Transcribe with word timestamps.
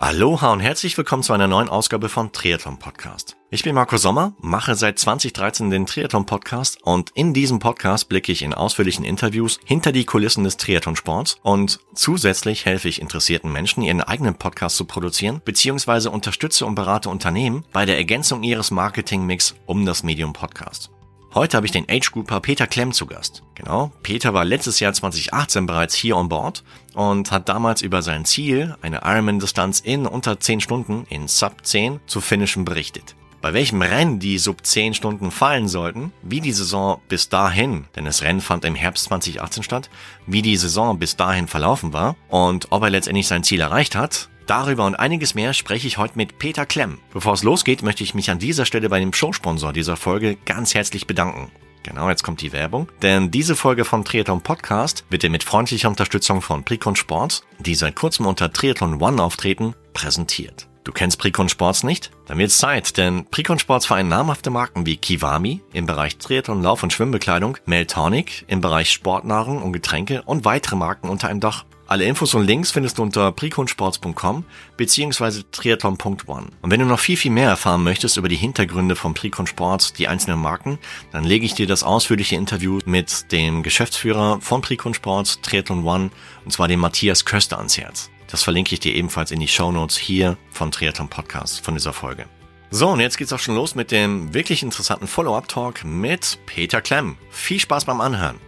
Aloha 0.00 0.52
und 0.52 0.60
herzlich 0.60 0.96
willkommen 0.96 1.24
zu 1.24 1.32
einer 1.32 1.48
neuen 1.48 1.68
Ausgabe 1.68 2.08
von 2.08 2.30
Triathlon 2.30 2.78
Podcast. 2.78 3.36
Ich 3.50 3.64
bin 3.64 3.74
Marco 3.74 3.96
Sommer, 3.96 4.32
mache 4.40 4.76
seit 4.76 4.96
2013 4.96 5.70
den 5.70 5.86
Triathlon 5.86 6.24
Podcast 6.24 6.80
und 6.84 7.10
in 7.16 7.34
diesem 7.34 7.58
Podcast 7.58 8.08
blicke 8.08 8.30
ich 8.30 8.42
in 8.42 8.54
ausführlichen 8.54 9.04
Interviews 9.04 9.58
hinter 9.64 9.90
die 9.90 10.04
Kulissen 10.04 10.44
des 10.44 10.56
Triathlon-Sports 10.56 11.40
und 11.42 11.80
zusätzlich 11.94 12.64
helfe 12.64 12.88
ich 12.88 13.00
interessierten 13.00 13.52
Menschen, 13.52 13.82
ihren 13.82 14.00
eigenen 14.00 14.36
Podcast 14.36 14.76
zu 14.76 14.84
produzieren, 14.84 15.42
beziehungsweise 15.44 16.12
unterstütze 16.12 16.64
und 16.64 16.76
berate 16.76 17.08
Unternehmen 17.08 17.64
bei 17.72 17.84
der 17.84 17.96
Ergänzung 17.96 18.44
ihres 18.44 18.70
Marketingmix 18.70 19.56
um 19.66 19.84
das 19.84 20.04
Medium 20.04 20.32
Podcast. 20.32 20.92
Heute 21.38 21.56
habe 21.56 21.66
ich 21.66 21.72
den 21.72 21.88
Age-Grouper 21.88 22.40
Peter 22.40 22.66
Klemm 22.66 22.90
zu 22.92 23.06
Gast. 23.06 23.44
Genau, 23.54 23.92
Peter 24.02 24.34
war 24.34 24.44
letztes 24.44 24.80
Jahr 24.80 24.92
2018 24.92 25.66
bereits 25.66 25.94
hier 25.94 26.16
on 26.16 26.28
board 26.28 26.64
und 26.94 27.30
hat 27.30 27.48
damals 27.48 27.80
über 27.80 28.02
sein 28.02 28.24
Ziel, 28.24 28.76
eine 28.82 29.02
Ironman-Distanz 29.04 29.78
in 29.78 30.08
unter 30.08 30.40
10 30.40 30.60
Stunden 30.60 31.06
in 31.08 31.28
Sub 31.28 31.64
10 31.64 32.00
zu 32.08 32.20
finishen 32.20 32.64
berichtet. 32.64 33.14
Bei 33.40 33.54
welchem 33.54 33.80
Rennen 33.82 34.18
die 34.18 34.36
Sub 34.36 34.66
10 34.66 34.94
Stunden 34.94 35.30
fallen 35.30 35.68
sollten, 35.68 36.12
wie 36.24 36.40
die 36.40 36.50
Saison 36.50 37.00
bis 37.06 37.28
dahin, 37.28 37.84
denn 37.94 38.06
das 38.06 38.22
Rennen 38.22 38.40
fand 38.40 38.64
im 38.64 38.74
Herbst 38.74 39.04
2018 39.04 39.62
statt, 39.62 39.90
wie 40.26 40.42
die 40.42 40.56
Saison 40.56 40.98
bis 40.98 41.14
dahin 41.14 41.46
verlaufen 41.46 41.92
war 41.92 42.16
und 42.26 42.66
ob 42.70 42.82
er 42.82 42.90
letztendlich 42.90 43.28
sein 43.28 43.44
Ziel 43.44 43.60
erreicht 43.60 43.94
hat, 43.94 44.28
Darüber 44.48 44.86
und 44.86 44.94
einiges 44.94 45.34
mehr 45.34 45.52
spreche 45.52 45.86
ich 45.86 45.98
heute 45.98 46.16
mit 46.16 46.38
Peter 46.38 46.64
Klemm. 46.64 47.00
Bevor 47.12 47.34
es 47.34 47.42
losgeht, 47.42 47.82
möchte 47.82 48.02
ich 48.02 48.14
mich 48.14 48.30
an 48.30 48.38
dieser 48.38 48.64
Stelle 48.64 48.88
bei 48.88 48.98
dem 48.98 49.12
Showsponsor 49.12 49.74
dieser 49.74 49.98
Folge 49.98 50.38
ganz 50.46 50.74
herzlich 50.74 51.06
bedanken. 51.06 51.52
Genau, 51.82 52.08
jetzt 52.08 52.24
kommt 52.24 52.40
die 52.40 52.52
Werbung. 52.54 52.88
Denn 53.02 53.30
diese 53.30 53.54
Folge 53.54 53.84
von 53.84 54.06
Triathlon 54.06 54.40
Podcast 54.40 55.04
wird 55.10 55.22
dir 55.22 55.28
mit 55.28 55.44
freundlicher 55.44 55.90
Unterstützung 55.90 56.40
von 56.40 56.64
Precon 56.64 56.96
Sports, 56.96 57.44
die 57.58 57.74
seit 57.74 57.94
kurzem 57.94 58.24
unter 58.24 58.50
Triathlon 58.50 59.02
One 59.02 59.22
auftreten, 59.22 59.74
präsentiert. 59.92 60.66
Du 60.82 60.92
kennst 60.92 61.18
Precon 61.18 61.50
Sports 61.50 61.82
nicht? 61.82 62.10
Dann 62.24 62.38
wird's 62.38 62.56
Zeit, 62.56 62.96
denn 62.96 63.26
Precon 63.26 63.58
Sports 63.58 63.84
vereint 63.84 64.08
namhafte 64.08 64.48
Marken 64.48 64.86
wie 64.86 64.96
Kiwami 64.96 65.60
im 65.74 65.84
Bereich 65.84 66.16
Triathlon, 66.16 66.62
Lauf- 66.62 66.82
und 66.82 66.94
Schwimmbekleidung, 66.94 67.58
Meltonic 67.66 68.46
im 68.48 68.62
Bereich 68.62 68.90
Sportnahrung 68.92 69.60
und 69.60 69.74
Getränke 69.74 70.22
und 70.22 70.46
weitere 70.46 70.76
Marken 70.76 71.10
unter 71.10 71.28
einem 71.28 71.40
Dach. 71.40 71.66
Alle 71.88 72.04
Infos 72.04 72.34
und 72.34 72.46
Links 72.46 72.70
findest 72.70 72.98
du 72.98 73.02
unter 73.02 73.32
preconsports.com 73.32 74.44
bzw. 74.76 75.42
triathlon.one. 75.50 76.48
Und 76.60 76.70
wenn 76.70 76.80
du 76.80 76.84
noch 76.84 77.00
viel, 77.00 77.16
viel 77.16 77.30
mehr 77.30 77.48
erfahren 77.48 77.82
möchtest 77.82 78.18
über 78.18 78.28
die 78.28 78.36
Hintergründe 78.36 78.94
von 78.94 79.14
Precon 79.14 79.46
Sports, 79.46 79.94
die 79.94 80.06
einzelnen 80.06 80.38
Marken, 80.38 80.78
dann 81.12 81.24
lege 81.24 81.46
ich 81.46 81.54
dir 81.54 81.66
das 81.66 81.84
ausführliche 81.84 82.36
Interview 82.36 82.78
mit 82.84 83.32
dem 83.32 83.62
Geschäftsführer 83.62 84.38
von 84.42 84.60
Precon 84.60 84.92
Sports, 84.92 85.40
Triathlon 85.40 85.82
One, 85.86 86.10
und 86.44 86.50
zwar 86.50 86.68
dem 86.68 86.80
Matthias 86.80 87.24
Köster 87.24 87.56
ans 87.56 87.78
Herz. 87.78 88.10
Das 88.30 88.42
verlinke 88.42 88.74
ich 88.74 88.80
dir 88.80 88.94
ebenfalls 88.94 89.30
in 89.30 89.40
die 89.40 89.48
Show 89.48 89.88
hier 89.98 90.36
von 90.50 90.70
Triathlon 90.70 91.08
Podcast 91.08 91.64
von 91.64 91.72
dieser 91.72 91.94
Folge. 91.94 92.26
So, 92.70 92.90
und 92.90 93.00
jetzt 93.00 93.16
geht's 93.16 93.32
auch 93.32 93.38
schon 93.38 93.54
los 93.54 93.74
mit 93.74 93.92
dem 93.92 94.34
wirklich 94.34 94.62
interessanten 94.62 95.06
Follow-up-Talk 95.06 95.84
mit 95.84 96.38
Peter 96.44 96.82
Klemm. 96.82 97.16
Viel 97.30 97.60
Spaß 97.60 97.86
beim 97.86 98.02
Anhören. 98.02 98.47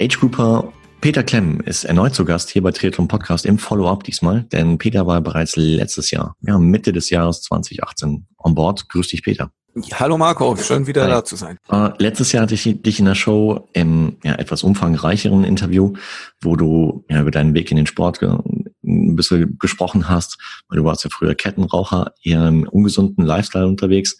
Age 0.00 0.18
Grouper 0.18 0.72
Peter 1.02 1.22
Klemm 1.22 1.60
ist 1.60 1.84
erneut 1.84 2.14
zu 2.14 2.24
Gast 2.24 2.48
hier 2.48 2.62
bei 2.62 2.72
Triathlon 2.72 3.06
Podcast 3.06 3.44
im 3.44 3.58
Follow-up 3.58 4.02
diesmal, 4.02 4.44
denn 4.44 4.78
Peter 4.78 5.06
war 5.06 5.20
bereits 5.20 5.56
letztes 5.56 6.10
Jahr, 6.10 6.36
ja, 6.40 6.58
Mitte 6.58 6.94
des 6.94 7.10
Jahres 7.10 7.42
2018 7.42 8.26
on 8.38 8.54
board. 8.54 8.88
Grüß 8.88 9.08
dich, 9.08 9.22
Peter. 9.22 9.50
Hallo 9.92 10.16
Marco, 10.16 10.56
schön 10.56 10.86
wieder 10.86 11.02
Hi. 11.02 11.10
da 11.10 11.24
zu 11.24 11.36
sein. 11.36 11.58
Äh, 11.68 11.90
letztes 11.98 12.32
Jahr 12.32 12.44
hatte 12.44 12.54
ich 12.54 12.82
dich 12.82 12.98
in 12.98 13.04
der 13.04 13.14
Show 13.14 13.68
im 13.74 14.16
ja, 14.24 14.36
etwas 14.36 14.62
umfangreicheren 14.62 15.44
Interview, 15.44 15.92
wo 16.40 16.56
du 16.56 17.04
ja, 17.10 17.20
über 17.20 17.30
deinen 17.30 17.52
Weg 17.52 17.70
in 17.70 17.76
den 17.76 17.86
Sport 17.86 18.22
ein 18.22 19.16
bisschen 19.16 19.58
gesprochen 19.58 20.08
hast, 20.08 20.38
weil 20.68 20.78
du 20.78 20.84
warst 20.84 21.04
ja 21.04 21.10
früher 21.12 21.34
Kettenraucher, 21.34 22.14
eher 22.22 22.48
im 22.48 22.66
ungesunden 22.66 23.26
Lifestyle 23.26 23.66
unterwegs, 23.66 24.16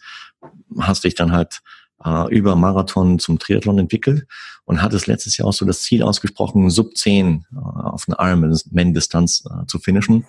hast 0.79 1.05
dich 1.05 1.15
dann 1.15 1.31
halt 1.31 1.61
äh, 2.03 2.33
über 2.33 2.55
Marathon 2.55 3.19
zum 3.19 3.39
Triathlon 3.39 3.79
entwickelt 3.79 4.25
und 4.65 4.81
hat 4.81 4.93
es 4.93 5.07
letztes 5.07 5.37
Jahr 5.37 5.47
auch 5.47 5.53
so 5.53 5.65
das 5.65 5.81
Ziel 5.81 6.03
ausgesprochen, 6.03 6.69
sub 6.69 6.95
10 6.95 7.45
äh, 7.51 7.57
auf 7.57 8.05
eine 8.07 8.17
Ironman-Distanz 8.19 9.43
äh, 9.45 9.65
zu 9.67 9.79
finishen. 9.79 10.25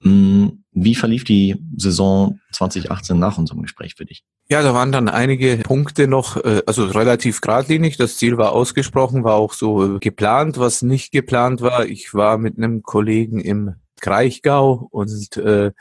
Mm, 0.00 0.48
wie 0.72 0.94
verlief 0.94 1.24
die 1.24 1.56
Saison 1.76 2.38
2018 2.52 3.18
nach 3.18 3.38
unserem 3.38 3.62
Gespräch 3.62 3.94
für 3.96 4.04
dich? 4.04 4.24
Ja, 4.48 4.62
da 4.62 4.72
waren 4.72 4.92
dann 4.92 5.08
einige 5.08 5.58
Punkte 5.58 6.08
noch, 6.08 6.36
äh, 6.36 6.62
also 6.66 6.84
relativ 6.84 7.40
geradlinig. 7.40 7.96
Das 7.96 8.16
Ziel 8.16 8.38
war 8.38 8.52
ausgesprochen, 8.52 9.24
war 9.24 9.34
auch 9.34 9.52
so 9.52 9.96
äh, 9.96 9.98
geplant. 9.98 10.58
Was 10.58 10.82
nicht 10.82 11.12
geplant 11.12 11.60
war, 11.60 11.84
ich 11.86 12.14
war 12.14 12.38
mit 12.38 12.56
einem 12.56 12.82
Kollegen 12.82 13.40
im 13.40 13.74
Kraichgau 14.00 14.88
und 14.90 15.36
äh, 15.36 15.72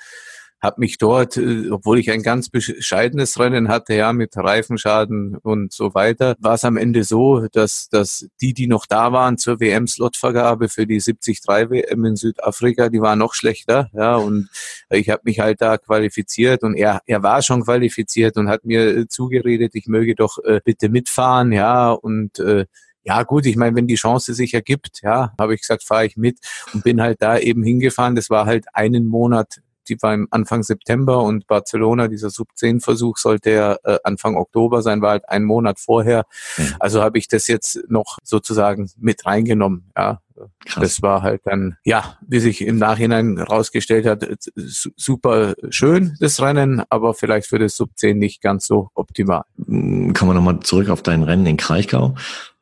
habe 0.62 0.80
mich 0.80 0.98
dort, 0.98 1.38
äh, 1.38 1.70
obwohl 1.70 2.00
ich 2.00 2.12
ein 2.12 2.24
ganz 2.24 2.50
bescheidenes 2.50 3.40
Rennen 3.40 3.68
hatte, 3.68 3.94
ja, 3.94 4.14
mit 4.14 4.36
Reifenschaden 4.36 5.38
und 5.38 5.72
so 5.72 5.94
weiter, 5.94 6.36
war 6.40 6.56
es 6.56 6.64
am 6.64 6.78
Ende 6.78 7.04
so, 7.04 7.48
dass, 7.52 7.90
dass 7.90 8.28
die, 8.42 8.54
die 8.54 8.68
noch 8.68 8.86
da 8.86 9.12
waren 9.12 9.38
zur 9.38 9.60
WM-Slotvergabe 9.60 10.70
für 10.70 10.88
die 10.88 11.00
73 11.00 11.42
WM 11.48 12.06
in 12.06 12.16
Südafrika, 12.16 12.90
die 12.90 13.02
waren 13.02 13.20
noch 13.20 13.34
schlechter, 13.34 13.90
ja, 13.94 14.16
und 14.16 14.50
ich 14.90 15.10
habe 15.10 15.22
mich 15.26 15.40
halt 15.40 15.62
da 15.62 15.78
qualifiziert 15.78 16.64
und 16.64 16.76
er, 16.76 17.02
er 17.06 17.22
war 17.24 17.42
schon 17.42 17.64
qualifiziert 17.64 18.38
und 18.38 18.50
hat 18.50 18.66
mir 18.66 18.98
äh, 18.98 19.08
zugeredet, 19.08 19.76
ich 19.76 19.88
möge 19.88 20.16
doch 20.16 20.40
äh, 20.44 20.60
bitte 20.64 20.90
mitfahren, 20.90 21.52
ja, 21.52 21.92
und 21.92 22.40
äh, 22.40 22.66
ja 23.04 23.24
gut, 23.24 23.46
ich 23.46 23.56
meine, 23.56 23.74
wenn 23.78 23.88
die 23.88 23.96
Chance 23.96 24.34
sich 24.34 24.54
ergibt, 24.54 25.02
ja, 25.02 25.34
habe 25.40 25.54
ich 25.54 25.62
gesagt, 25.62 25.84
fahre 25.84 26.06
ich 26.06 26.18
mit 26.18 26.40
und 26.74 26.84
bin 26.84 27.02
halt 27.02 27.22
da 27.22 27.38
eben 27.38 27.64
hingefahren. 27.64 28.16
Das 28.16 28.30
war 28.30 28.46
halt 28.46 28.66
einen 28.74 29.08
Monat 29.08 29.62
die 29.90 29.98
war 30.02 30.14
im 30.14 30.28
Anfang 30.32 30.64
September 30.64 31.22
und 31.24 31.48
Barcelona, 31.48 32.08
dieser 32.08 32.30
Sub-10-Versuch 32.30 33.18
sollte 33.18 33.52
ja 33.52 33.78
äh, 33.84 34.00
Anfang 34.04 34.36
Oktober 34.36 34.82
sein, 34.82 35.02
war 35.02 35.12
halt 35.12 35.30
ein 35.30 35.44
Monat 35.44 35.80
vorher. 35.80 36.26
Mhm. 36.58 36.76
Also 36.80 37.02
habe 37.02 37.18
ich 37.18 37.28
das 37.28 37.48
jetzt 37.48 37.80
noch 37.90 38.18
sozusagen 38.24 38.90
mit 38.98 39.26
reingenommen. 39.26 39.92
Ja, 39.98 40.22
Krass. 40.66 40.84
Das 40.84 41.02
war 41.02 41.24
halt 41.24 41.42
dann, 41.46 41.78
ja, 41.84 42.18
wie 42.28 42.40
sich 42.40 42.62
im 42.62 42.78
Nachhinein 42.78 43.40
rausgestellt 43.40 44.06
hat, 44.06 44.28
super 44.56 45.56
schön, 45.70 46.16
das 46.20 46.42
Rennen, 46.42 46.84
aber 46.90 47.14
vielleicht 47.14 47.48
für 47.48 47.58
das 47.58 47.76
Sub 47.76 47.90
10 47.96 48.18
nicht 48.18 48.42
ganz 48.42 48.68
so 48.68 48.92
optimal. 48.94 49.44
Kommen 49.66 50.14
wir 50.14 50.34
nochmal 50.34 50.60
zurück 50.60 50.90
auf 50.90 51.02
dein 51.02 51.24
Rennen 51.24 51.46
in 51.48 51.58
Kraichgau. 51.58 52.16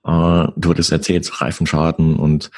Äh, 0.06 0.48
du 0.56 0.70
hattest 0.70 0.92
erzählt, 0.92 1.42
Reifenschaden 1.42 2.16
und 2.16 2.52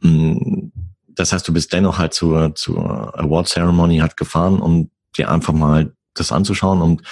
mh, 0.00 0.70
das 1.14 1.32
heißt, 1.32 1.46
du 1.46 1.52
bist 1.52 1.72
dennoch 1.72 1.98
halt 1.98 2.14
zur, 2.14 2.54
zur 2.54 3.18
Award 3.18 3.48
Ceremony 3.48 3.98
halt 3.98 4.16
gefahren, 4.16 4.60
um 4.60 4.90
dir 5.16 5.30
einfach 5.30 5.52
mal 5.52 5.92
das 6.14 6.32
anzuschauen 6.32 6.80
und 6.80 7.02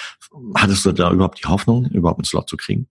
hattest 0.55 0.85
du 0.85 0.91
da 0.91 1.11
überhaupt 1.11 1.43
die 1.43 1.47
Hoffnung, 1.47 1.85
überhaupt 1.87 2.19
einen 2.19 2.25
Slot 2.25 2.49
zu 2.49 2.57
kriegen? 2.57 2.87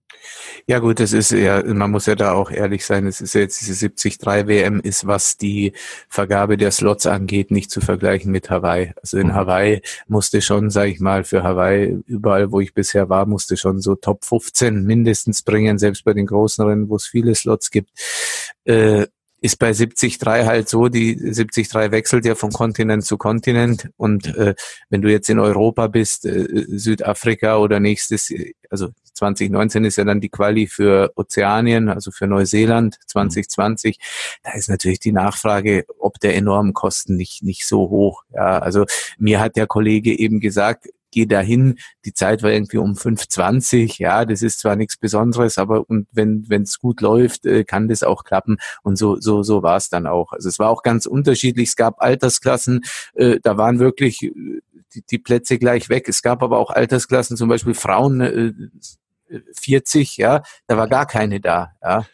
Ja 0.67 0.79
gut, 0.79 0.99
das 0.99 1.11
ist 1.11 1.31
ja, 1.31 1.61
man 1.65 1.91
muss 1.91 2.05
ja 2.05 2.15
da 2.15 2.31
auch 2.31 2.49
ehrlich 2.49 2.85
sein, 2.85 3.05
es 3.07 3.19
ist 3.19 3.33
ja 3.33 3.41
jetzt 3.41 3.59
diese 3.59 3.89
73 3.89 4.47
WM 4.47 4.79
ist, 4.79 5.05
was 5.05 5.37
die 5.37 5.73
Vergabe 6.07 6.55
der 6.55 6.71
Slots 6.71 7.05
angeht, 7.05 7.51
nicht 7.51 7.69
zu 7.69 7.81
vergleichen 7.81 8.31
mit 8.31 8.49
Hawaii. 8.49 8.93
Also 9.01 9.17
in 9.17 9.27
mhm. 9.27 9.33
Hawaii 9.33 9.81
musste 10.07 10.41
schon, 10.41 10.69
sage 10.69 10.91
ich 10.91 11.01
mal, 11.01 11.25
für 11.25 11.43
Hawaii, 11.43 11.97
überall 12.05 12.51
wo 12.51 12.61
ich 12.61 12.73
bisher 12.73 13.09
war, 13.09 13.25
musste 13.25 13.57
schon 13.57 13.81
so 13.81 13.95
Top 13.95 14.23
15 14.23 14.83
mindestens 14.83 15.41
bringen, 15.41 15.77
selbst 15.77 16.05
bei 16.05 16.13
den 16.13 16.27
großen 16.27 16.63
Rennen, 16.65 16.89
wo 16.89 16.95
es 16.95 17.05
viele 17.05 17.35
Slots 17.35 17.69
gibt. 17.69 17.89
Äh, 18.63 19.07
ist 19.43 19.59
bei 19.59 19.73
73 19.73 20.19
halt 20.25 20.69
so, 20.69 20.87
die 20.87 21.17
73 21.17 21.73
wechselt 21.91 22.25
ja 22.25 22.33
von 22.33 22.53
Kontinent 22.53 23.03
zu 23.03 23.17
Kontinent. 23.17 23.89
Und 23.97 24.33
äh, 24.37 24.55
wenn 24.89 25.01
du 25.01 25.11
jetzt 25.11 25.29
in 25.29 25.37
Europa 25.37 25.87
bist, 25.87 26.25
äh, 26.25 26.65
Südafrika 26.69 27.57
oder 27.57 27.81
nächstes, 27.81 28.33
also 28.69 28.87
2019 29.15 29.83
ist 29.83 29.97
ja 29.97 30.05
dann 30.05 30.21
die 30.21 30.29
Quali 30.29 30.65
für 30.67 31.11
Ozeanien, 31.17 31.89
also 31.89 32.09
für 32.11 32.25
Neuseeland 32.25 32.97
2020, 33.05 33.99
da 34.43 34.53
ist 34.53 34.69
natürlich 34.69 35.01
die 35.01 35.11
Nachfrage, 35.11 35.83
ob 35.99 36.21
der 36.21 36.37
enormen 36.37 36.71
Kosten 36.71 37.17
nicht, 37.17 37.43
nicht 37.43 37.67
so 37.67 37.89
hoch. 37.89 38.23
Ja, 38.33 38.59
also 38.59 38.85
mir 39.17 39.41
hat 39.41 39.57
der 39.57 39.67
Kollege 39.67 40.17
eben 40.17 40.39
gesagt, 40.39 40.87
gehe 41.13 41.27
dahin. 41.27 41.79
Die 42.05 42.13
Zeit 42.13 42.43
war 42.43 42.51
irgendwie 42.51 42.77
um 42.77 42.93
5,20. 42.93 43.99
Ja, 43.99 44.25
das 44.25 44.41
ist 44.41 44.59
zwar 44.59 44.75
nichts 44.75 44.97
Besonderes, 44.97 45.57
aber 45.57 45.89
und 45.89 46.07
wenn 46.11 46.45
es 46.49 46.79
gut 46.79 47.01
läuft, 47.01 47.45
äh, 47.45 47.63
kann 47.63 47.87
das 47.87 48.03
auch 48.03 48.23
klappen. 48.23 48.57
Und 48.81 48.97
so 48.97 49.19
so 49.19 49.43
so 49.43 49.63
war 49.63 49.77
es 49.77 49.89
dann 49.89 50.07
auch. 50.07 50.33
Also 50.33 50.49
es 50.49 50.59
war 50.59 50.69
auch 50.69 50.83
ganz 50.83 51.05
unterschiedlich. 51.05 51.69
Es 51.69 51.75
gab 51.75 52.01
Altersklassen, 52.01 52.81
äh, 53.13 53.39
da 53.41 53.57
waren 53.57 53.79
wirklich 53.79 54.23
äh, 54.23 54.31
die, 54.93 55.03
die 55.09 55.19
Plätze 55.19 55.57
gleich 55.57 55.89
weg. 55.89 56.09
Es 56.09 56.21
gab 56.21 56.43
aber 56.43 56.57
auch 56.57 56.71
Altersklassen, 56.71 57.37
zum 57.37 57.49
Beispiel 57.49 57.73
Frauen 57.73 58.21
äh, 58.21 58.53
40, 59.53 60.17
ja, 60.17 60.43
da 60.67 60.77
war 60.77 60.87
gar 60.87 61.05
keine 61.07 61.39
da. 61.39 61.73
Ja. 61.81 62.05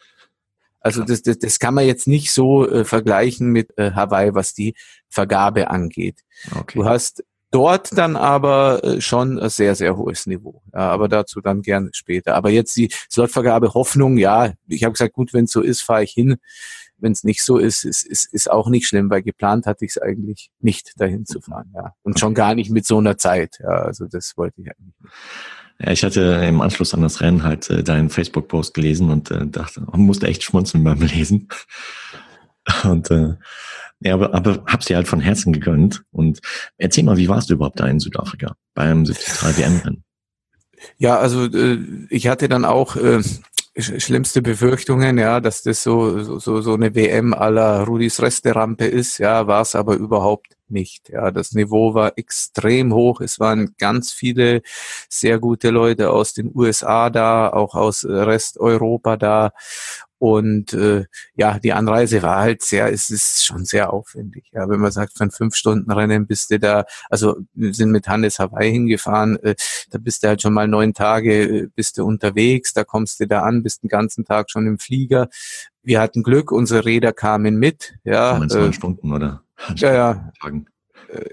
Also 0.80 1.04
das, 1.04 1.22
das, 1.22 1.38
das 1.38 1.58
kann 1.58 1.74
man 1.74 1.86
jetzt 1.86 2.06
nicht 2.06 2.32
so 2.32 2.66
äh, 2.68 2.84
vergleichen 2.84 3.48
mit 3.48 3.76
äh, 3.76 3.92
Hawaii, 3.92 4.34
was 4.34 4.54
die 4.54 4.74
Vergabe 5.08 5.70
angeht. 5.70 6.20
Okay. 6.56 6.78
Du 6.78 6.86
hast 6.86 7.22
dort 7.50 7.96
dann 7.96 8.16
aber 8.16 8.82
äh, 8.84 9.00
schon 9.00 9.38
ein 9.38 9.50
sehr, 9.50 9.74
sehr 9.74 9.96
hohes 9.96 10.26
Niveau. 10.26 10.62
Ja, 10.72 10.90
aber 10.90 11.08
dazu 11.08 11.40
dann 11.40 11.62
gern 11.62 11.90
später. 11.92 12.34
Aber 12.34 12.50
jetzt 12.50 12.76
die 12.76 12.90
Slotvergabe 13.10 13.74
Hoffnung, 13.74 14.16
ja, 14.16 14.52
ich 14.68 14.84
habe 14.84 14.92
gesagt, 14.92 15.14
gut, 15.14 15.32
wenn 15.32 15.44
es 15.44 15.52
so 15.52 15.60
ist, 15.60 15.82
fahre 15.82 16.04
ich 16.04 16.12
hin. 16.12 16.36
Wenn 16.98 17.12
es 17.12 17.24
nicht 17.24 17.42
so 17.42 17.56
ist, 17.56 17.84
ist, 17.84 18.06
ist, 18.06 18.32
ist 18.32 18.50
auch 18.50 18.68
nicht 18.68 18.86
schlimm, 18.86 19.08
weil 19.08 19.22
geplant 19.22 19.66
hatte 19.66 19.86
ich 19.86 19.92
es 19.92 19.98
eigentlich 19.98 20.50
nicht, 20.60 20.92
dahin 21.00 21.24
zu 21.24 21.40
fahren. 21.40 21.72
Ja. 21.74 21.94
Und 22.02 22.20
schon 22.20 22.34
gar 22.34 22.54
nicht 22.54 22.70
mit 22.70 22.86
so 22.86 22.98
einer 22.98 23.16
Zeit. 23.16 23.58
Ja, 23.60 23.68
also 23.68 24.06
das 24.06 24.36
wollte 24.36 24.60
ich 24.60 24.68
eigentlich 24.68 24.94
nicht. 25.00 25.12
Ja, 25.82 25.92
ich 25.92 26.04
hatte 26.04 26.20
im 26.46 26.60
Anschluss 26.60 26.92
an 26.92 27.00
das 27.00 27.22
Rennen 27.22 27.42
halt 27.42 27.70
äh, 27.70 27.82
deinen 27.82 28.10
Facebook-Post 28.10 28.74
gelesen 28.74 29.10
und 29.10 29.30
äh, 29.30 29.46
dachte, 29.46 29.82
musste 29.94 30.26
echt 30.26 30.42
schmunzeln 30.42 30.84
beim 30.84 31.00
Lesen. 31.00 31.48
Und 32.84 33.10
äh, 33.10 33.34
ja, 34.00 34.14
aber, 34.14 34.34
aber 34.34 34.62
hab's 34.66 34.86
dir 34.86 34.96
halt 34.96 35.08
von 35.08 35.20
Herzen 35.20 35.52
gegönnt. 35.52 36.02
Und 36.10 36.40
erzähl 36.78 37.04
mal, 37.04 37.16
wie 37.16 37.28
warst 37.28 37.50
du 37.50 37.54
überhaupt 37.54 37.80
da 37.80 37.86
in 37.86 38.00
Südafrika 38.00 38.54
beim 38.74 39.04
73 39.04 39.58
WM-Rennen? 39.58 40.04
Ja, 40.96 41.18
also 41.18 41.44
äh, 41.44 41.78
ich 42.08 42.28
hatte 42.28 42.48
dann 42.48 42.64
auch 42.64 42.96
äh, 42.96 43.20
schlimmste 43.76 44.42
Befürchtungen, 44.42 45.18
ja, 45.18 45.40
dass 45.40 45.62
das 45.62 45.82
so 45.82 46.38
so 46.38 46.60
so 46.60 46.74
eine 46.74 46.94
WM 46.94 47.34
aller 47.34 47.84
Rudis 47.84 48.20
Resterampe 48.20 48.86
ist, 48.86 49.18
ja, 49.18 49.46
war 49.46 49.62
es 49.62 49.74
aber 49.74 49.96
überhaupt 49.96 50.56
nicht. 50.68 51.08
Ja, 51.10 51.30
das 51.30 51.52
Niveau 51.52 51.94
war 51.94 52.16
extrem 52.16 52.94
hoch. 52.94 53.20
Es 53.20 53.40
waren 53.40 53.74
ganz 53.78 54.12
viele 54.12 54.62
sehr 55.08 55.38
gute 55.38 55.70
Leute 55.70 56.10
aus 56.10 56.32
den 56.32 56.50
USA 56.54 57.10
da, 57.10 57.50
auch 57.50 57.74
aus 57.74 58.04
Resteuropa 58.04 59.16
da. 59.16 59.52
Und 60.20 60.74
äh, 60.74 61.06
ja, 61.34 61.58
die 61.58 61.72
Anreise 61.72 62.22
war 62.22 62.36
halt 62.36 62.60
sehr, 62.60 62.92
es 62.92 63.08
ist 63.08 63.46
schon 63.46 63.64
sehr 63.64 63.90
aufwendig. 63.90 64.50
Ja, 64.52 64.68
wenn 64.68 64.78
man 64.78 64.92
sagt, 64.92 65.16
von 65.16 65.30
fünf 65.30 65.54
Stunden 65.54 65.90
Rennen 65.90 66.26
bist 66.26 66.50
du 66.50 66.60
da, 66.60 66.84
also 67.08 67.38
wir 67.54 67.72
sind 67.72 67.90
mit 67.90 68.06
Hannes 68.06 68.38
Hawaii 68.38 68.70
hingefahren, 68.70 69.42
äh, 69.42 69.54
da 69.88 69.96
bist 69.96 70.22
du 70.22 70.28
halt 70.28 70.42
schon 70.42 70.52
mal 70.52 70.68
neun 70.68 70.92
Tage, 70.92 71.62
äh, 71.62 71.68
bist 71.74 71.96
du 71.96 72.04
unterwegs, 72.04 72.74
da 72.74 72.84
kommst 72.84 73.18
du 73.20 73.26
da 73.26 73.40
an, 73.44 73.62
bist 73.62 73.82
den 73.82 73.88
ganzen 73.88 74.26
Tag 74.26 74.50
schon 74.50 74.66
im 74.66 74.78
Flieger. 74.78 75.30
Wir 75.82 76.02
hatten 76.02 76.22
Glück, 76.22 76.52
unsere 76.52 76.84
Räder 76.84 77.14
kamen 77.14 77.56
mit. 77.56 77.94
Ja, 78.04 78.36
äh, 78.36 78.46
neun 78.46 78.74
Stunden, 78.74 79.14
oder? 79.14 79.42
Ja, 79.76 79.94
ja. 79.94 80.32
Tagen 80.38 80.66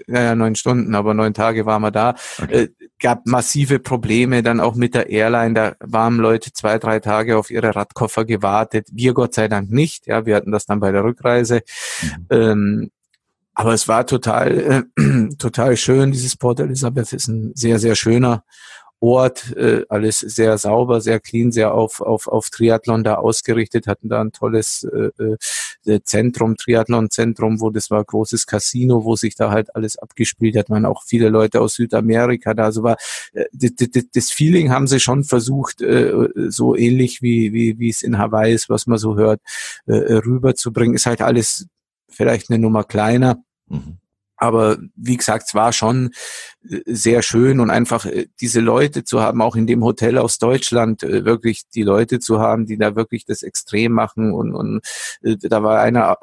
naja, 0.06 0.32
äh, 0.32 0.34
neun 0.34 0.54
Stunden, 0.54 0.94
aber 0.94 1.14
neun 1.14 1.34
Tage 1.34 1.66
waren 1.66 1.82
wir 1.82 1.90
da. 1.90 2.14
Okay. 2.42 2.64
Äh, 2.64 2.68
gab 3.00 3.26
massive 3.26 3.78
Probleme 3.78 4.42
dann 4.42 4.60
auch 4.60 4.74
mit 4.74 4.94
der 4.94 5.08
Airline. 5.10 5.54
Da 5.54 5.76
waren 5.80 6.16
Leute 6.16 6.52
zwei, 6.52 6.78
drei 6.78 7.00
Tage 7.00 7.38
auf 7.38 7.50
ihre 7.50 7.76
Radkoffer 7.76 8.24
gewartet. 8.24 8.88
Wir 8.92 9.14
Gott 9.14 9.34
sei 9.34 9.48
Dank 9.48 9.70
nicht. 9.70 10.06
Ja, 10.06 10.26
wir 10.26 10.36
hatten 10.36 10.52
das 10.52 10.66
dann 10.66 10.80
bei 10.80 10.90
der 10.90 11.04
Rückreise. 11.04 11.62
Mhm. 12.02 12.26
Ähm, 12.30 12.90
aber 13.54 13.74
es 13.74 13.88
war 13.88 14.06
total, 14.06 14.86
äh, 14.96 15.34
total 15.38 15.76
schön. 15.76 16.12
Dieses 16.12 16.36
Port 16.36 16.60
Elizabeth 16.60 17.12
ist 17.12 17.28
ein 17.28 17.52
sehr, 17.54 17.78
sehr 17.78 17.94
schöner 17.94 18.44
Ort, 19.00 19.56
äh, 19.56 19.84
alles 19.88 20.18
sehr 20.18 20.58
sauber, 20.58 21.00
sehr 21.00 21.20
clean, 21.20 21.52
sehr 21.52 21.72
auf, 21.72 22.00
auf, 22.00 22.26
auf 22.26 22.50
Triathlon 22.50 23.04
da 23.04 23.14
ausgerichtet, 23.14 23.86
hatten 23.86 24.08
da 24.08 24.20
ein 24.20 24.32
tolles 24.32 24.82
äh, 24.84 25.10
äh, 25.86 26.00
Zentrum, 26.02 26.56
Triathlon-Zentrum, 26.56 27.60
wo 27.60 27.70
das 27.70 27.90
war 27.90 28.04
großes 28.04 28.46
Casino, 28.46 29.04
wo 29.04 29.14
sich 29.14 29.36
da 29.36 29.50
halt 29.50 29.74
alles 29.76 29.98
abgespielt 29.98 30.56
hat, 30.56 30.68
waren 30.68 30.84
auch 30.84 31.04
viele 31.04 31.28
Leute 31.28 31.60
aus 31.60 31.74
Südamerika 31.74 32.54
da, 32.54 32.64
also 32.64 32.82
war 32.82 32.96
äh, 33.34 33.44
das 34.14 34.30
Feeling 34.30 34.70
haben 34.70 34.88
sie 34.88 34.98
schon 34.98 35.22
versucht, 35.22 35.80
äh, 35.80 36.28
so 36.48 36.74
ähnlich 36.74 37.22
wie, 37.22 37.52
wie, 37.52 37.78
wie 37.78 37.90
es 37.90 38.02
in 38.02 38.18
Hawaii 38.18 38.52
ist, 38.52 38.68
was 38.68 38.88
man 38.88 38.98
so 38.98 39.16
hört, 39.16 39.40
äh, 39.86 39.94
rüberzubringen, 39.94 40.96
ist 40.96 41.06
halt 41.06 41.22
alles 41.22 41.66
vielleicht 42.08 42.50
eine 42.50 42.58
Nummer 42.58 42.82
kleiner. 42.82 43.42
Mhm. 43.68 43.98
Aber 44.38 44.78
wie 44.94 45.16
gesagt, 45.16 45.48
es 45.48 45.54
war 45.54 45.72
schon 45.72 46.12
äh, 46.68 46.80
sehr 46.86 47.22
schön 47.22 47.60
und 47.60 47.70
einfach 47.70 48.06
äh, 48.06 48.28
diese 48.40 48.60
Leute 48.60 49.04
zu 49.04 49.20
haben, 49.20 49.42
auch 49.42 49.56
in 49.56 49.66
dem 49.66 49.84
Hotel 49.84 50.16
aus 50.16 50.38
Deutschland, 50.38 51.02
äh, 51.02 51.24
wirklich 51.24 51.68
die 51.68 51.82
Leute 51.82 52.20
zu 52.20 52.40
haben, 52.40 52.64
die 52.64 52.78
da 52.78 52.96
wirklich 52.96 53.24
das 53.24 53.42
extrem 53.42 53.92
machen. 53.92 54.32
Und, 54.32 54.54
und 54.54 54.80
da 55.22 55.62
war 55.62 55.80
einer 55.80 56.16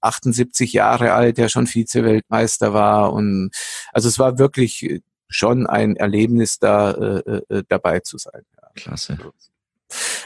78 0.00 0.72
Jahre 0.72 1.12
alt, 1.12 1.38
der 1.38 1.48
schon 1.48 1.66
Vize-Weltmeister 1.66 2.72
war. 2.72 3.12
Und 3.12 3.50
also 3.92 4.08
es 4.08 4.18
war 4.18 4.38
wirklich 4.38 5.02
schon 5.28 5.66
ein 5.66 5.96
Erlebnis, 5.96 6.58
da 6.58 6.92
äh, 6.92 7.64
dabei 7.68 8.00
zu 8.00 8.18
sein. 8.18 8.42
Ja. 8.56 8.68
Klasse. 8.74 9.18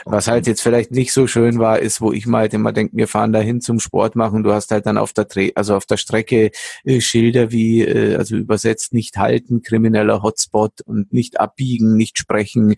Was 0.05 0.27
halt 0.27 0.47
jetzt 0.47 0.61
vielleicht 0.61 0.91
nicht 0.91 1.13
so 1.13 1.27
schön 1.27 1.59
war, 1.59 1.79
ist, 1.79 2.01
wo 2.01 2.11
ich 2.11 2.25
mal 2.25 2.39
halt 2.39 2.53
immer 2.53 2.73
denke, 2.73 2.95
wir 2.97 3.07
fahren 3.07 3.31
dahin 3.31 3.61
zum 3.61 3.79
Sport 3.79 4.15
machen. 4.15 4.43
Du 4.43 4.51
hast 4.51 4.71
halt 4.71 4.85
dann 4.85 4.97
auf 4.97 5.13
der 5.13 5.25
Dreh, 5.25 5.51
also 5.55 5.75
auf 5.75 5.85
der 5.85 5.97
Strecke 5.97 6.51
äh, 6.83 7.01
Schilder 7.01 7.51
wie, 7.51 7.81
äh, 7.81 8.15
also 8.15 8.35
übersetzt 8.35 8.93
nicht 8.93 9.17
halten, 9.17 9.61
krimineller 9.61 10.21
Hotspot 10.21 10.81
und 10.81 11.13
nicht 11.13 11.39
abbiegen, 11.39 11.95
nicht 11.95 12.17
sprechen. 12.17 12.75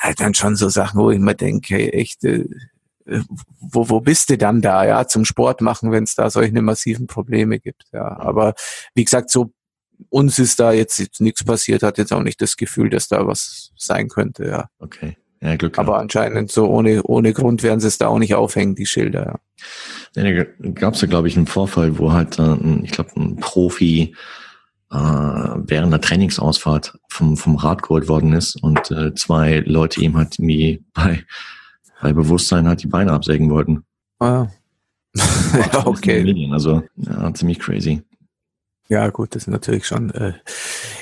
Halt 0.00 0.20
dann 0.20 0.34
schon 0.34 0.56
so 0.56 0.68
Sachen, 0.68 1.00
wo 1.00 1.10
ich 1.10 1.18
mir 1.18 1.34
denke, 1.34 1.74
hey, 1.74 1.88
echt, 1.90 2.24
äh, 2.24 2.44
wo, 3.60 3.88
wo 3.88 4.00
bist 4.00 4.28
du 4.28 4.36
dann 4.36 4.60
da, 4.60 4.84
ja, 4.84 5.06
zum 5.06 5.24
Sport 5.24 5.62
machen, 5.62 5.92
wenn 5.92 6.04
es 6.04 6.14
da 6.14 6.28
solche 6.28 6.60
massiven 6.60 7.06
Probleme 7.06 7.58
gibt. 7.58 7.84
Ja, 7.92 8.18
aber 8.18 8.54
wie 8.94 9.04
gesagt, 9.04 9.30
so 9.30 9.52
uns 10.10 10.38
ist 10.38 10.60
da 10.60 10.72
jetzt, 10.72 10.98
jetzt 10.98 11.20
nichts 11.20 11.42
passiert, 11.42 11.82
hat 11.82 11.98
jetzt 11.98 12.12
auch 12.12 12.22
nicht 12.22 12.40
das 12.40 12.56
Gefühl, 12.56 12.90
dass 12.90 13.08
da 13.08 13.26
was 13.26 13.72
sein 13.76 14.08
könnte, 14.08 14.46
ja. 14.46 14.68
Okay. 14.78 15.16
Ja, 15.40 15.56
Glück 15.56 15.78
Aber 15.78 15.98
anscheinend 15.98 16.50
so 16.50 16.66
ohne, 16.66 17.02
ohne 17.04 17.32
Grund 17.32 17.62
werden 17.62 17.80
sie 17.80 17.86
es 17.86 17.98
da 17.98 18.08
auch 18.08 18.18
nicht 18.18 18.34
aufhängen, 18.34 18.74
die 18.74 18.86
Schilder. 18.86 19.38
Ja. 20.14 20.22
Ja, 20.24 20.44
da 20.58 20.70
gab 20.70 20.94
es 20.94 21.00
ja, 21.00 21.08
glaube 21.08 21.28
ich, 21.28 21.36
einen 21.36 21.46
Vorfall, 21.46 21.98
wo 21.98 22.12
halt, 22.12 22.38
äh, 22.38 22.56
ich 22.82 22.90
glaube, 22.90 23.10
ein 23.16 23.36
Profi 23.36 24.14
äh, 24.90 24.96
während 24.96 25.92
der 25.92 26.00
Trainingsausfahrt 26.00 26.98
vom, 27.08 27.36
vom 27.36 27.56
Rad 27.56 27.82
geholt 27.82 28.08
worden 28.08 28.32
ist 28.32 28.56
und 28.62 28.90
äh, 28.90 29.14
zwei 29.14 29.58
Leute 29.66 30.00
ihm 30.00 30.16
halt 30.16 30.38
irgendwie 30.38 30.82
bei, 30.94 31.24
bei 32.00 32.12
Bewusstsein 32.12 32.66
halt 32.66 32.82
die 32.82 32.88
Beine 32.88 33.12
absägen 33.12 33.50
wollten. 33.50 33.84
Ah. 34.18 34.46
ja, 35.14 35.26
okay. 35.86 36.48
Also, 36.52 36.82
ja, 36.96 37.32
ziemlich 37.34 37.58
crazy. 37.58 38.02
Ja, 38.88 39.10
gut, 39.10 39.34
das 39.34 39.42
ist 39.42 39.48
natürlich 39.48 39.86
schon, 39.86 40.10
äh, 40.10 40.32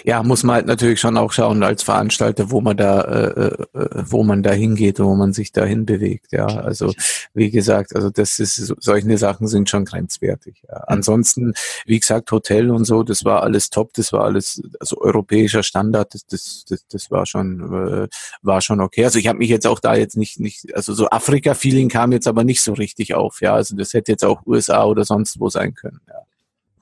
ja, 0.07 0.23
muss 0.23 0.45
man 0.45 0.55
halt 0.55 0.67
natürlich 0.67 1.01
schon 1.01 1.17
auch 1.17 1.33
schauen 1.33 1.65
als 1.65 1.83
Veranstalter, 1.83 2.53
wo 2.53 2.61
man 2.61 2.77
da, 2.77 3.01
äh, 3.01 3.47
äh, 3.49 4.05
wo 4.09 4.23
man 4.23 4.45
da 4.45 4.53
hingeht 4.53 5.01
und 5.01 5.07
wo 5.07 5.17
man 5.17 5.33
sich 5.33 5.51
dahin 5.51 5.85
bewegt. 5.85 6.31
Ja, 6.31 6.47
also 6.47 6.93
wie 7.35 7.51
gesagt, 7.51 7.93
also 7.97 8.11
das 8.11 8.39
ist 8.39 8.55
solche 8.79 9.19
Sachen 9.19 9.49
sind 9.49 9.69
schon 9.69 9.85
grenzwertig. 9.85 10.63
Ja. 10.69 10.77
Ansonsten, 10.87 11.55
wie 11.87 11.99
gesagt, 11.99 12.31
Hotel 12.31 12.71
und 12.71 12.85
so, 12.85 13.03
das 13.03 13.25
war 13.25 13.43
alles 13.43 13.69
top, 13.69 13.95
das 13.95 14.13
war 14.13 14.23
alles 14.23 14.63
also 14.79 15.01
europäischer 15.01 15.65
Standard, 15.65 16.15
das, 16.15 16.25
das, 16.25 16.65
das, 16.69 16.87
das 16.87 17.11
war 17.11 17.27
schon, 17.27 18.05
äh, 18.05 18.09
war 18.43 18.61
schon 18.61 18.81
okay. 18.81 19.05
Also 19.07 19.19
ich 19.19 19.27
habe 19.27 19.39
mich 19.39 19.49
jetzt 19.49 19.67
auch 19.67 19.81
da 19.81 19.97
jetzt 19.97 20.17
nicht, 20.17 20.39
nicht, 20.39 20.73
also 20.77 20.95
so 20.95 21.11
Afrika-Feeling 21.11 21.89
kam 21.89 22.13
jetzt 22.13 22.29
aber 22.29 22.45
nicht 22.45 22.63
so 22.63 22.75
richtig 22.75 23.15
auf. 23.15 23.41
Ja, 23.41 23.55
also 23.55 23.75
das 23.75 23.93
hätte 23.93 24.13
jetzt 24.13 24.25
auch 24.25 24.47
USA 24.47 24.85
oder 24.85 25.05
sonst 25.05 25.41
wo 25.41 25.49
sein 25.49 25.75
können. 25.75 26.01
Ja. 26.07 26.21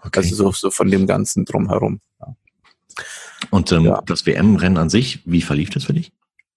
Okay. 0.00 0.18
Also 0.18 0.34
so, 0.34 0.52
so 0.52 0.70
von 0.70 0.90
dem 0.90 1.06
Ganzen 1.06 1.46
drumherum. 1.46 2.00
Ja. 2.20 2.36
Und 3.50 3.72
ähm, 3.72 3.84
ja. 3.84 4.02
das 4.06 4.26
WM-Rennen 4.26 4.78
an 4.78 4.90
sich, 4.90 5.20
wie 5.24 5.42
verlief 5.42 5.70
das 5.70 5.84
für 5.84 5.94
dich? 5.94 6.12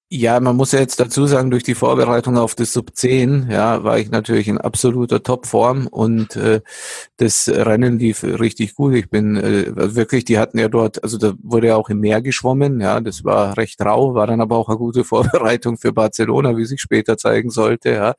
Ja, 0.10 0.39
man 0.39 0.56
muss 0.56 0.72
ja 0.72 0.79
jetzt 0.79 1.01
dazu 1.01 1.27
sagen, 1.27 1.51
durch 1.51 1.63
die 1.63 1.75
Vorbereitung 1.75 2.38
auf 2.38 2.56
das 2.56 2.72
Sub 2.72 2.96
10, 2.96 3.50
ja, 3.51 3.84
war 3.84 4.00
ich 4.00 4.10
natürlich 4.10 4.48
in 4.48 4.58
absoluter 4.58 5.22
Topform 5.22 5.86
und 5.86 6.38
äh, 6.38 6.62
das 7.17 7.50
Rennen 7.50 8.00
lief 8.00 8.24
richtig 8.24 8.75
gut. 8.75 8.94
Ich 8.94 9.10
bin 9.10 9.36
äh, 9.36 9.96
wirklich, 9.96 10.24
die 10.24 10.39
hatten 10.39 10.60
ja 10.60 10.70
dort, 10.70 11.03
also 11.03 11.17
da 11.17 11.34
wurde 11.44 11.67
ja 11.67 11.75
auch 11.75 11.89
im 11.89 12.00
Meer 12.00 12.22
geschwommen, 12.22 12.79
ja, 12.79 13.01
das 13.01 13.25
war 13.25 13.58
recht 13.58 13.82
rau, 13.82 14.13
war 14.13 14.27
dann 14.27 14.39
aber 14.39 14.56
auch 14.56 14.70
eine 14.70 14.77
gute 14.77 15.03
Vorbereitung 15.03 15.77
für 15.77 15.91
Barcelona, 15.91 16.56
wie 16.56 16.63
sich 16.63 16.79
später 16.79 17.17
zeigen 17.17 17.50
sollte, 17.50 17.89
ja. 17.89 18.13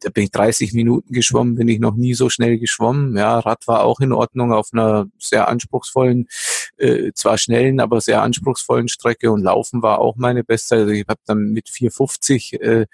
Da 0.00 0.10
bin 0.10 0.24
ich 0.24 0.32
30 0.32 0.72
Minuten 0.72 1.12
geschwommen, 1.12 1.54
bin 1.54 1.68
ich 1.68 1.78
noch 1.78 1.94
nie 1.94 2.14
so 2.14 2.28
schnell 2.28 2.58
geschwommen, 2.58 3.16
ja. 3.16 3.38
Rad 3.38 3.68
war 3.68 3.84
auch 3.84 4.00
in 4.00 4.12
Ordnung 4.12 4.52
auf 4.52 4.70
einer 4.72 5.06
sehr 5.20 5.46
anspruchsvollen, 5.46 6.26
äh, 6.76 7.12
zwar 7.14 7.38
schnellen, 7.38 7.80
aber 7.80 8.00
sehr 8.00 8.22
anspruchsvollen 8.22 8.88
Strecke 8.88 9.30
und 9.30 9.42
Laufen 9.42 9.82
war 9.82 9.98
auch 9.98 10.16
meine 10.16 10.44
Bestzeit. 10.44 10.80
Also 10.80 10.92
ich 10.92 11.06
habe 11.08 11.20
dann 11.26 11.52
mit 11.52 11.68
450 11.68 12.60
äh, 12.60 12.86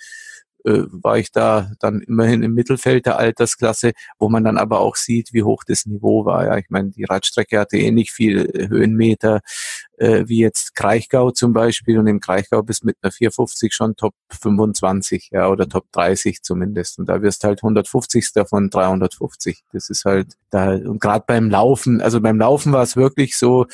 äh, 0.64 0.82
war 0.90 1.18
ich 1.18 1.32
da 1.32 1.72
dann 1.80 2.00
immerhin 2.02 2.42
im 2.42 2.54
Mittelfeld 2.54 3.06
der 3.06 3.18
Altersklasse, 3.18 3.92
wo 4.18 4.28
man 4.28 4.44
dann 4.44 4.58
aber 4.58 4.80
auch 4.80 4.96
sieht, 4.96 5.32
wie 5.32 5.42
hoch 5.42 5.64
das 5.64 5.86
Niveau 5.86 6.24
war. 6.24 6.44
Ja, 6.46 6.58
ich 6.58 6.68
meine, 6.68 6.90
die 6.90 7.04
Radstrecke 7.04 7.58
hatte 7.58 7.78
eh 7.78 7.90
nicht 7.90 8.12
viel 8.12 8.68
Höhenmeter. 8.68 9.40
Äh, 10.00 10.26
wie 10.26 10.38
jetzt 10.38 10.74
Kraichgau 10.74 11.30
zum 11.30 11.52
Beispiel. 11.52 11.98
Und 11.98 12.06
im 12.06 12.20
Kraichgau 12.20 12.62
bist 12.62 12.84
mit 12.84 12.96
einer 13.02 13.12
450 13.12 13.74
schon 13.74 13.96
Top 13.96 14.14
25, 14.30 15.28
ja, 15.30 15.48
oder 15.48 15.68
Top 15.68 15.84
30 15.92 16.42
zumindest. 16.42 16.98
Und 16.98 17.08
da 17.08 17.20
wirst 17.20 17.44
halt 17.44 17.62
150. 17.62 18.32
davon 18.32 18.70
350. 18.70 19.62
Das 19.72 19.90
ist 19.90 20.06
halt 20.06 20.34
da, 20.48 20.70
und 20.72 21.00
gerade 21.00 21.24
beim 21.26 21.50
Laufen, 21.50 22.00
also 22.00 22.20
beim 22.20 22.38
Laufen 22.38 22.72
war 22.72 22.82
es 22.82 22.96
wirklich 22.96 23.36
so, 23.36 23.66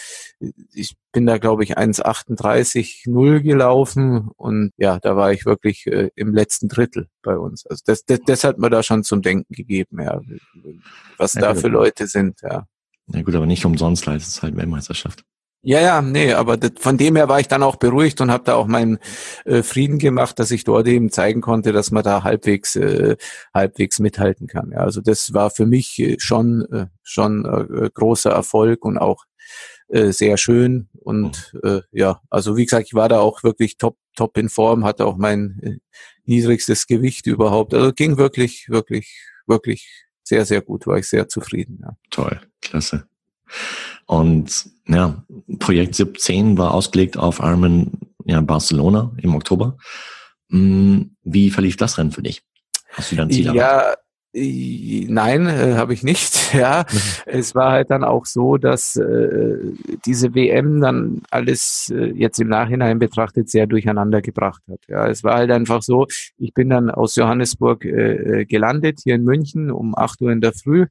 ich 0.72 0.96
bin 1.12 1.26
da, 1.26 1.38
glaube 1.38 1.62
ich, 1.62 1.78
1,38,0 1.78 3.40
gelaufen 3.40 4.28
und 4.36 4.72
ja, 4.76 4.98
da 4.98 5.16
war 5.16 5.32
ich 5.32 5.46
wirklich 5.46 5.86
äh, 5.86 6.10
im 6.16 6.34
letzten 6.34 6.68
Drittel 6.68 7.08
bei 7.22 7.38
uns. 7.38 7.64
Also 7.66 7.82
das, 7.86 8.04
das, 8.04 8.20
das 8.26 8.44
hat 8.44 8.58
mir 8.58 8.68
da 8.68 8.82
schon 8.82 9.04
zum 9.04 9.22
Denken 9.22 9.54
gegeben, 9.54 10.02
ja, 10.02 10.20
was 11.16 11.34
ja, 11.34 11.40
da 11.40 11.54
für 11.54 11.68
Leute 11.68 12.06
sind, 12.08 12.40
ja. 12.42 12.66
Ja 13.08 13.22
gut, 13.22 13.36
aber 13.36 13.46
nicht 13.46 13.64
umsonst 13.64 14.04
leistet 14.06 14.34
es 14.34 14.42
halt 14.42 14.56
Weltmeisterschaft. 14.56 15.24
Ja, 15.62 15.80
ja, 15.80 16.00
nee, 16.00 16.32
aber 16.32 16.56
das, 16.56 16.72
von 16.78 16.96
dem 16.96 17.16
her 17.16 17.28
war 17.28 17.40
ich 17.40 17.48
dann 17.48 17.64
auch 17.64 17.76
beruhigt 17.76 18.20
und 18.20 18.30
habe 18.30 18.44
da 18.44 18.54
auch 18.54 18.68
meinen 18.68 18.98
äh, 19.44 19.64
Frieden 19.64 19.98
gemacht, 19.98 20.38
dass 20.38 20.52
ich 20.52 20.62
dort 20.62 20.86
eben 20.86 21.10
zeigen 21.10 21.40
konnte, 21.40 21.72
dass 21.72 21.90
man 21.90 22.04
da 22.04 22.22
halbwegs 22.22 22.76
äh, 22.76 23.16
halbwegs 23.52 23.98
mithalten 23.98 24.46
kann. 24.46 24.70
Ja, 24.70 24.78
also 24.78 25.00
das 25.00 25.34
war 25.34 25.50
für 25.50 25.66
mich 25.66 25.98
äh, 25.98 26.16
schon 26.20 26.64
äh, 26.70 26.86
schon 27.02 27.44
äh, 27.44 27.90
großer 27.92 28.30
Erfolg 28.30 28.84
und 28.84 28.96
auch 28.96 29.24
äh, 29.88 30.12
sehr 30.12 30.36
schön 30.36 30.88
und 31.00 31.52
mhm. 31.54 31.60
äh, 31.68 31.80
ja, 31.90 32.20
also 32.30 32.56
wie 32.56 32.64
gesagt, 32.64 32.86
ich 32.86 32.94
war 32.94 33.08
da 33.08 33.18
auch 33.18 33.42
wirklich 33.42 33.76
top 33.76 33.96
top 34.14 34.36
in 34.38 34.48
Form, 34.48 34.84
hatte 34.84 35.04
auch 35.04 35.16
mein 35.16 35.58
äh, 35.62 35.78
niedrigstes 36.26 36.86
Gewicht 36.86 37.26
überhaupt. 37.26 37.74
Also 37.74 37.92
ging 37.92 38.18
wirklich 38.18 38.68
wirklich 38.68 39.20
wirklich 39.46 40.04
sehr 40.22 40.44
sehr 40.44 40.60
gut, 40.60 40.86
war 40.86 40.98
ich 40.98 41.08
sehr 41.08 41.28
zufrieden. 41.28 41.80
Ja. 41.82 41.96
Toll, 42.10 42.40
klasse. 42.60 43.08
Und 44.06 44.70
ja, 44.86 45.24
Projekt 45.58 45.94
17 45.94 46.58
war 46.58 46.74
ausgelegt 46.74 47.16
auf 47.16 47.40
Ironman 47.40 47.92
ja, 48.24 48.40
Barcelona 48.40 49.12
im 49.22 49.34
Oktober. 49.34 49.76
Hm, 50.50 51.16
wie 51.22 51.50
verlief 51.50 51.76
das 51.76 51.98
Rennen 51.98 52.12
für 52.12 52.22
dich? 52.22 52.42
Hast 52.92 53.12
du 53.12 53.16
dein 53.16 53.30
Ziel 53.30 53.54
Ja, 53.54 53.94
Nein, 54.38 55.46
äh, 55.46 55.74
habe 55.76 55.94
ich 55.94 56.02
nicht. 56.02 56.34
Ja, 56.56 56.84
mhm. 56.90 56.98
es 57.26 57.54
war 57.54 57.72
halt 57.72 57.90
dann 57.90 58.04
auch 58.04 58.24
so, 58.24 58.56
dass 58.56 58.96
äh, 58.96 59.58
diese 60.06 60.34
WM 60.34 60.80
dann 60.80 61.22
alles 61.30 61.92
äh, 61.94 62.12
jetzt 62.12 62.38
im 62.38 62.48
Nachhinein 62.48 62.98
betrachtet 62.98 63.50
sehr 63.50 63.66
durcheinander 63.66 64.22
gebracht 64.22 64.62
hat. 64.70 64.78
Ja, 64.88 65.08
es 65.08 65.24
war 65.24 65.36
halt 65.36 65.50
einfach 65.50 65.82
so. 65.82 66.06
Ich 66.38 66.54
bin 66.54 66.70
dann 66.70 66.88
aus 66.88 67.16
Johannesburg 67.16 67.84
äh, 67.84 68.40
äh 68.40 68.44
gelandet 68.44 69.00
hier 69.02 69.16
in 69.16 69.24
München 69.24 69.70
um 69.70 69.94
acht 69.96 70.22
Uhr 70.22 70.30
in 70.30 70.40
der 70.40 70.52
Früh. 70.52 70.86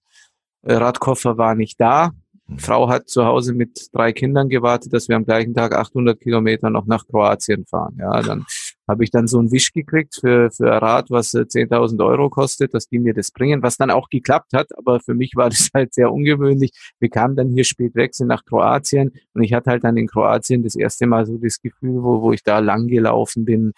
Äh, 0.63 0.73
Radkoffer 0.73 1.37
war 1.37 1.55
nicht 1.55 1.79
da. 1.79 2.11
Frau 2.57 2.87
hat 2.89 3.09
zu 3.09 3.25
Hause 3.25 3.53
mit 3.53 3.89
drei 3.91 4.13
Kindern 4.13 4.49
gewartet, 4.49 4.93
dass 4.93 5.09
wir 5.09 5.15
am 5.15 5.25
gleichen 5.25 5.55
Tag 5.55 5.73
800 5.73 6.19
Kilometer 6.19 6.69
noch 6.69 6.85
nach 6.85 7.07
Kroatien 7.07 7.65
fahren. 7.65 7.97
Ja, 7.99 8.21
dann 8.21 8.45
habe 8.87 9.03
ich 9.03 9.09
dann 9.09 9.27
so 9.27 9.39
einen 9.39 9.51
Wisch 9.51 9.73
gekriegt 9.73 10.15
für, 10.21 10.51
für 10.51 10.71
ein 10.71 10.77
Rad, 10.77 11.09
was 11.09 11.33
10.000 11.33 11.99
äh, 11.99 12.03
Euro 12.03 12.29
kostet, 12.29 12.75
dass 12.75 12.87
die 12.87 12.99
mir 12.99 13.15
das 13.15 13.31
bringen, 13.31 13.63
was 13.63 13.77
dann 13.77 13.89
auch 13.89 14.09
geklappt 14.09 14.53
hat. 14.53 14.67
Aber 14.77 14.99
für 14.99 15.15
mich 15.15 15.35
war 15.35 15.49
das 15.49 15.69
halt 15.73 15.93
sehr 15.93 16.11
ungewöhnlich. 16.11 16.71
Wir 16.99 17.09
kamen 17.09 17.35
dann 17.35 17.49
hier 17.49 17.63
spät 17.63 17.95
weg, 17.95 18.13
sind 18.13 18.27
nach 18.27 18.45
Kroatien 18.45 19.11
und 19.33 19.43
ich 19.43 19.53
hatte 19.53 19.71
halt 19.71 19.83
dann 19.83 19.97
in 19.97 20.07
Kroatien 20.07 20.61
das 20.61 20.75
erste 20.75 21.07
Mal 21.07 21.25
so 21.25 21.37
das 21.37 21.59
Gefühl, 21.59 22.03
wo, 22.03 22.21
wo 22.21 22.31
ich 22.31 22.43
da 22.43 22.59
lang 22.59 22.87
gelaufen 22.87 23.45
bin, 23.45 23.73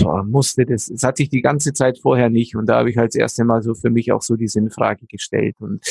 Boah, 0.00 0.24
musste 0.24 0.66
das, 0.66 0.86
das 0.86 1.04
hatte 1.04 1.22
ich 1.22 1.28
die 1.28 1.42
ganze 1.42 1.72
Zeit 1.72 1.96
vorher 2.00 2.28
nicht 2.28 2.56
und 2.56 2.66
da 2.66 2.78
habe 2.78 2.90
ich 2.90 2.96
halt 2.96 3.14
das 3.14 3.20
erste 3.20 3.44
Mal 3.44 3.62
so 3.62 3.74
für 3.74 3.88
mich 3.88 4.10
auch 4.10 4.20
so 4.20 4.34
die 4.34 4.48
Sinnfrage 4.48 5.06
gestellt 5.06 5.54
und 5.60 5.84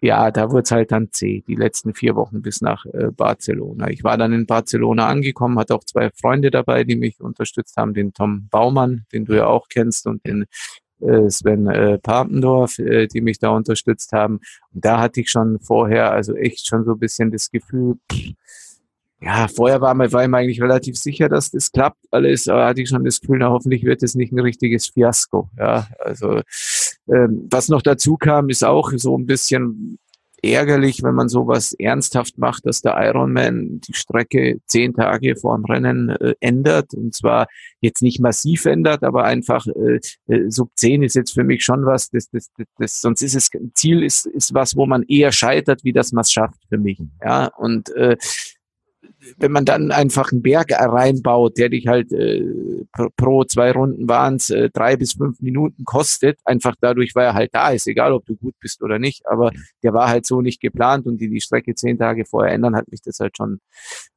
ja, 0.00 0.30
da 0.30 0.50
wurde 0.50 0.62
es 0.62 0.70
halt 0.70 0.92
dann 0.92 1.08
zäh, 1.10 1.42
die 1.46 1.54
letzten 1.54 1.94
vier 1.94 2.16
Wochen 2.16 2.42
bis 2.42 2.60
nach 2.60 2.84
äh, 2.86 3.10
Barcelona. 3.10 3.88
Ich 3.90 4.04
war 4.04 4.18
dann 4.18 4.32
in 4.32 4.46
Barcelona 4.46 5.06
angekommen, 5.06 5.58
hatte 5.58 5.74
auch 5.74 5.84
zwei 5.84 6.10
Freunde 6.10 6.50
dabei, 6.50 6.84
die 6.84 6.96
mich 6.96 7.20
unterstützt 7.20 7.76
haben, 7.76 7.94
den 7.94 8.12
Tom 8.12 8.48
Baumann, 8.50 9.06
den 9.12 9.24
du 9.24 9.34
ja 9.34 9.46
auch 9.46 9.68
kennst, 9.68 10.06
und 10.06 10.24
den 10.26 10.44
äh, 11.00 11.30
Sven 11.30 11.66
äh, 11.66 11.98
Papendorf, 11.98 12.78
äh, 12.78 13.06
die 13.06 13.20
mich 13.20 13.38
da 13.38 13.50
unterstützt 13.50 14.12
haben. 14.12 14.40
Und 14.74 14.84
da 14.84 15.00
hatte 15.00 15.20
ich 15.20 15.30
schon 15.30 15.60
vorher, 15.60 16.12
also 16.12 16.34
echt 16.34 16.66
schon 16.66 16.84
so 16.84 16.92
ein 16.92 16.98
bisschen 16.98 17.30
das 17.30 17.50
Gefühl, 17.50 17.94
pff, 18.12 18.34
ja, 19.20 19.48
vorher 19.48 19.80
war, 19.80 19.96
war 19.96 20.22
ich 20.22 20.28
mir 20.28 20.36
eigentlich 20.36 20.60
relativ 20.60 20.98
sicher, 20.98 21.28
dass 21.30 21.50
das 21.50 21.72
klappt 21.72 21.98
alles, 22.10 22.48
aber 22.48 22.66
hatte 22.66 22.82
ich 22.82 22.88
schon 22.90 23.04
das 23.04 23.20
Gefühl, 23.20 23.38
na, 23.38 23.48
hoffentlich 23.48 23.82
wird 23.82 24.02
es 24.02 24.14
nicht 24.14 24.30
ein 24.30 24.38
richtiges 24.40 24.88
Fiasko. 24.88 25.48
Ja, 25.58 25.88
also 25.98 26.42
ähm, 27.08 27.46
was 27.50 27.68
noch 27.68 27.82
dazu 27.82 28.16
kam, 28.16 28.48
ist 28.48 28.64
auch 28.64 28.92
so 28.96 29.16
ein 29.16 29.26
bisschen 29.26 29.98
ärgerlich, 30.42 31.02
wenn 31.02 31.14
man 31.14 31.28
sowas 31.28 31.72
ernsthaft 31.72 32.38
macht, 32.38 32.66
dass 32.66 32.82
der 32.82 32.96
Ironman 32.96 33.80
die 33.80 33.94
Strecke 33.94 34.58
zehn 34.66 34.94
Tage 34.94 35.36
vor 35.36 35.56
dem 35.56 35.64
Rennen 35.64 36.10
äh, 36.10 36.34
ändert 36.40 36.94
und 36.94 37.14
zwar 37.14 37.46
jetzt 37.80 38.02
nicht 38.02 38.20
massiv 38.20 38.64
ändert, 38.66 39.02
aber 39.02 39.24
einfach 39.24 39.66
äh, 39.66 40.00
äh 40.28 40.50
Sub 40.50 40.70
10 40.74 41.02
ist 41.02 41.16
jetzt 41.16 41.32
für 41.32 41.44
mich 41.44 41.64
schon 41.64 41.86
was, 41.86 42.10
das, 42.10 42.28
das, 42.30 42.50
das, 42.56 42.66
das 42.78 43.00
sonst 43.00 43.22
ist 43.22 43.34
es 43.34 43.50
Ziel 43.74 44.02
ist, 44.02 44.26
ist 44.26 44.54
was, 44.54 44.76
wo 44.76 44.86
man 44.86 45.02
eher 45.04 45.32
scheitert, 45.32 45.84
wie 45.84 45.92
das 45.92 46.12
man 46.12 46.22
es 46.22 46.32
schafft 46.32 46.60
für 46.68 46.78
mich. 46.78 47.00
Ja 47.24 47.46
und 47.56 47.90
äh, 47.96 48.16
wenn 49.38 49.52
man 49.52 49.64
dann 49.64 49.90
einfach 49.90 50.32
einen 50.32 50.42
Berg 50.42 50.72
reinbaut, 50.72 51.58
der 51.58 51.68
dich 51.68 51.86
halt 51.86 52.12
äh, 52.12 52.42
pro 53.16 53.44
zwei 53.44 53.72
Runden 53.72 54.08
waren 54.08 54.36
es 54.36 54.50
äh, 54.50 54.70
drei 54.70 54.96
bis 54.96 55.14
fünf 55.14 55.40
Minuten 55.40 55.84
kostet, 55.84 56.38
einfach 56.44 56.74
dadurch, 56.80 57.14
weil 57.14 57.26
er 57.26 57.34
halt 57.34 57.50
da 57.54 57.70
ist, 57.70 57.86
egal 57.86 58.12
ob 58.12 58.24
du 58.26 58.36
gut 58.36 58.54
bist 58.60 58.82
oder 58.82 58.98
nicht, 58.98 59.26
aber 59.26 59.50
der 59.82 59.92
war 59.92 60.08
halt 60.08 60.26
so 60.26 60.40
nicht 60.40 60.60
geplant 60.60 61.06
und 61.06 61.18
die 61.18 61.28
die 61.28 61.40
Strecke 61.40 61.74
zehn 61.74 61.98
Tage 61.98 62.24
vorher 62.24 62.54
ändern, 62.54 62.76
hat 62.76 62.90
mich 62.90 63.02
das 63.02 63.18
halt 63.20 63.36
schon 63.36 63.60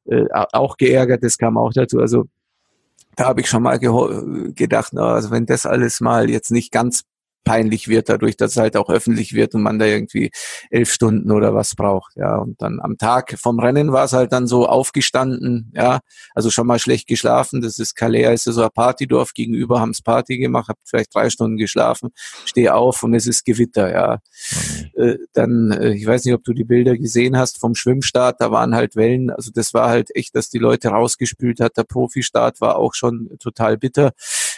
äh, 0.06 0.26
auch 0.32 0.76
geärgert, 0.76 1.22
das 1.22 1.38
kam 1.38 1.56
auch 1.58 1.72
dazu, 1.72 1.98
also 1.98 2.26
da 3.16 3.26
habe 3.26 3.40
ich 3.40 3.48
schon 3.48 3.62
mal 3.62 3.78
gedacht, 3.78 4.96
also 4.96 5.30
wenn 5.30 5.44
das 5.44 5.66
alles 5.66 6.00
mal 6.00 6.30
jetzt 6.30 6.50
nicht 6.50 6.72
ganz 6.72 7.02
peinlich 7.44 7.88
wird, 7.88 8.08
dadurch, 8.08 8.36
dass 8.36 8.52
es 8.52 8.56
halt 8.56 8.76
auch 8.76 8.90
öffentlich 8.90 9.34
wird 9.34 9.54
und 9.54 9.62
man 9.62 9.78
da 9.78 9.86
irgendwie 9.86 10.30
elf 10.70 10.92
Stunden 10.92 11.30
oder 11.30 11.54
was 11.54 11.74
braucht. 11.74 12.16
Ja, 12.16 12.36
und 12.36 12.60
dann 12.60 12.80
am 12.80 12.98
Tag 12.98 13.36
vom 13.38 13.58
Rennen 13.58 13.92
war 13.92 14.04
es 14.04 14.12
halt 14.12 14.32
dann 14.32 14.46
so 14.46 14.66
aufgestanden, 14.66 15.72
ja, 15.74 16.00
also 16.34 16.50
schon 16.50 16.66
mal 16.66 16.78
schlecht 16.78 17.06
geschlafen. 17.06 17.60
Das 17.60 17.78
ist 17.78 17.94
Calais, 17.94 18.34
ist 18.34 18.44
so 18.44 18.62
ein 18.62 18.70
Partydorf 18.74 19.34
gegenüber, 19.34 19.80
haben's 19.80 20.02
Party 20.02 20.38
gemacht, 20.38 20.68
hab 20.68 20.78
vielleicht 20.84 21.14
drei 21.14 21.30
Stunden 21.30 21.56
geschlafen, 21.56 22.10
stehe 22.44 22.74
auf 22.74 23.02
und 23.02 23.14
es 23.14 23.26
ist 23.26 23.44
Gewitter, 23.44 23.90
ja. 23.92 24.18
Okay. 24.52 24.90
Äh, 24.96 25.18
dann, 25.32 25.72
äh, 25.72 25.92
ich 25.94 26.06
weiß 26.06 26.24
nicht, 26.24 26.34
ob 26.34 26.44
du 26.44 26.52
die 26.52 26.64
Bilder 26.64 26.96
gesehen 26.96 27.36
hast 27.36 27.58
vom 27.58 27.74
Schwimmstart, 27.74 28.40
da 28.40 28.50
waren 28.50 28.74
halt 28.74 28.96
Wellen, 28.96 29.30
also 29.30 29.50
das 29.52 29.74
war 29.74 29.88
halt 29.88 30.14
echt, 30.14 30.34
dass 30.34 30.50
die 30.50 30.58
Leute 30.58 30.88
rausgespült 30.88 31.60
hat. 31.60 31.76
Der 31.76 31.84
Profistart 31.84 32.60
war 32.60 32.76
auch 32.76 32.94
schon 32.94 33.30
total 33.38 33.78
bitter. 33.78 34.12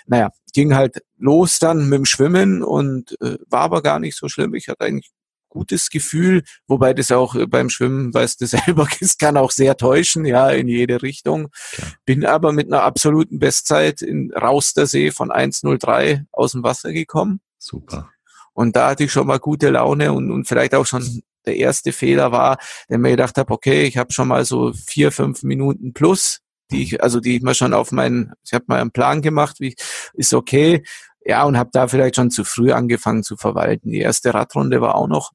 Naja, 0.07 0.31
ging 0.53 0.75
halt 0.75 1.03
los 1.19 1.59
dann 1.59 1.89
mit 1.89 1.99
dem 1.99 2.05
Schwimmen 2.05 2.63
und 2.63 3.17
äh, 3.21 3.39
war 3.49 3.61
aber 3.61 3.83
gar 3.83 3.99
nicht 3.99 4.17
so 4.17 4.29
schlimm. 4.29 4.55
Ich 4.55 4.69
hatte 4.69 4.85
eigentlich 4.85 5.11
gutes 5.53 5.91
Gefühl, 5.91 6.43
wobei 6.67 6.95
das 6.95 7.13
auch 7.13 7.35
äh, 7.35 7.47
beim 7.47 7.69
Schwimmen, 7.69 8.13
weißt 8.13 8.41
du 8.41 8.47
selber, 8.67 8.89
es 9.01 9.19
kann 9.19 9.37
auch 9.37 9.51
sehr 9.51 9.77
täuschen, 9.77 10.25
ja, 10.25 10.51
in 10.51 10.67
jede 10.67 11.03
Richtung. 11.03 11.49
Ja. 11.77 11.85
Bin 12.05 12.25
aber 12.25 12.53
mit 12.53 12.67
einer 12.67 12.83
absoluten 12.83 13.39
Bestzeit 13.39 14.03
in 14.03 14.33
Rauster 14.33 14.87
See 14.87 15.11
von 15.11 15.31
1,03 15.31 16.25
aus 16.33 16.53
dem 16.53 16.63
Wasser 16.63 16.93
gekommen. 16.93 17.41
Super. 17.59 18.11
Und 18.55 18.77
da 18.77 18.91
hatte 18.91 19.05
ich 19.05 19.13
schon 19.13 19.27
mal 19.27 19.39
gute 19.39 19.71
Laune 19.71 20.13
und, 20.13 20.31
und 20.31 20.47
vielleicht 20.47 20.75
auch 20.75 20.87
schon 20.87 21.23
der 21.47 21.57
erste 21.57 21.93
Fehler 21.93 22.33
war, 22.33 22.59
der 22.89 22.99
mir 22.99 23.11
gedacht 23.11 23.37
habe, 23.37 23.53
okay, 23.53 23.85
ich 23.85 23.97
habe 23.97 24.13
schon 24.13 24.29
mal 24.29 24.45
so 24.45 24.73
vier, 24.73 25.11
fünf 25.11 25.43
Minuten 25.43 25.93
plus 25.93 26.41
die 26.73 26.83
ich, 26.83 27.03
also 27.03 27.21
die 27.21 27.37
ich 27.37 27.43
mir 27.43 27.55
schon 27.55 27.75
auf 27.75 27.93
meinen, 27.93 28.33
ich 28.45 28.53
habe 28.53 28.65
mal 28.69 28.81
einen 28.81 28.91
Plan 28.91 29.23
gemacht, 29.23 29.61
wie 29.61 29.77
ist 30.15 30.35
okay, 30.35 30.83
ja, 31.25 31.45
und 31.45 31.57
habe 31.57 31.71
da 31.73 31.87
vielleicht 31.87 32.17
schon 32.17 32.31
zu 32.31 32.45
früh 32.45 32.73
angefangen 32.73 33.23
zu 33.23 33.37
verwalten. 33.37 33.91
Die 33.91 34.01
erste 34.01 34.35
Radrunde 34.35 34.81
war 34.81 34.97
auch 34.97 35.09
noch 35.09 35.33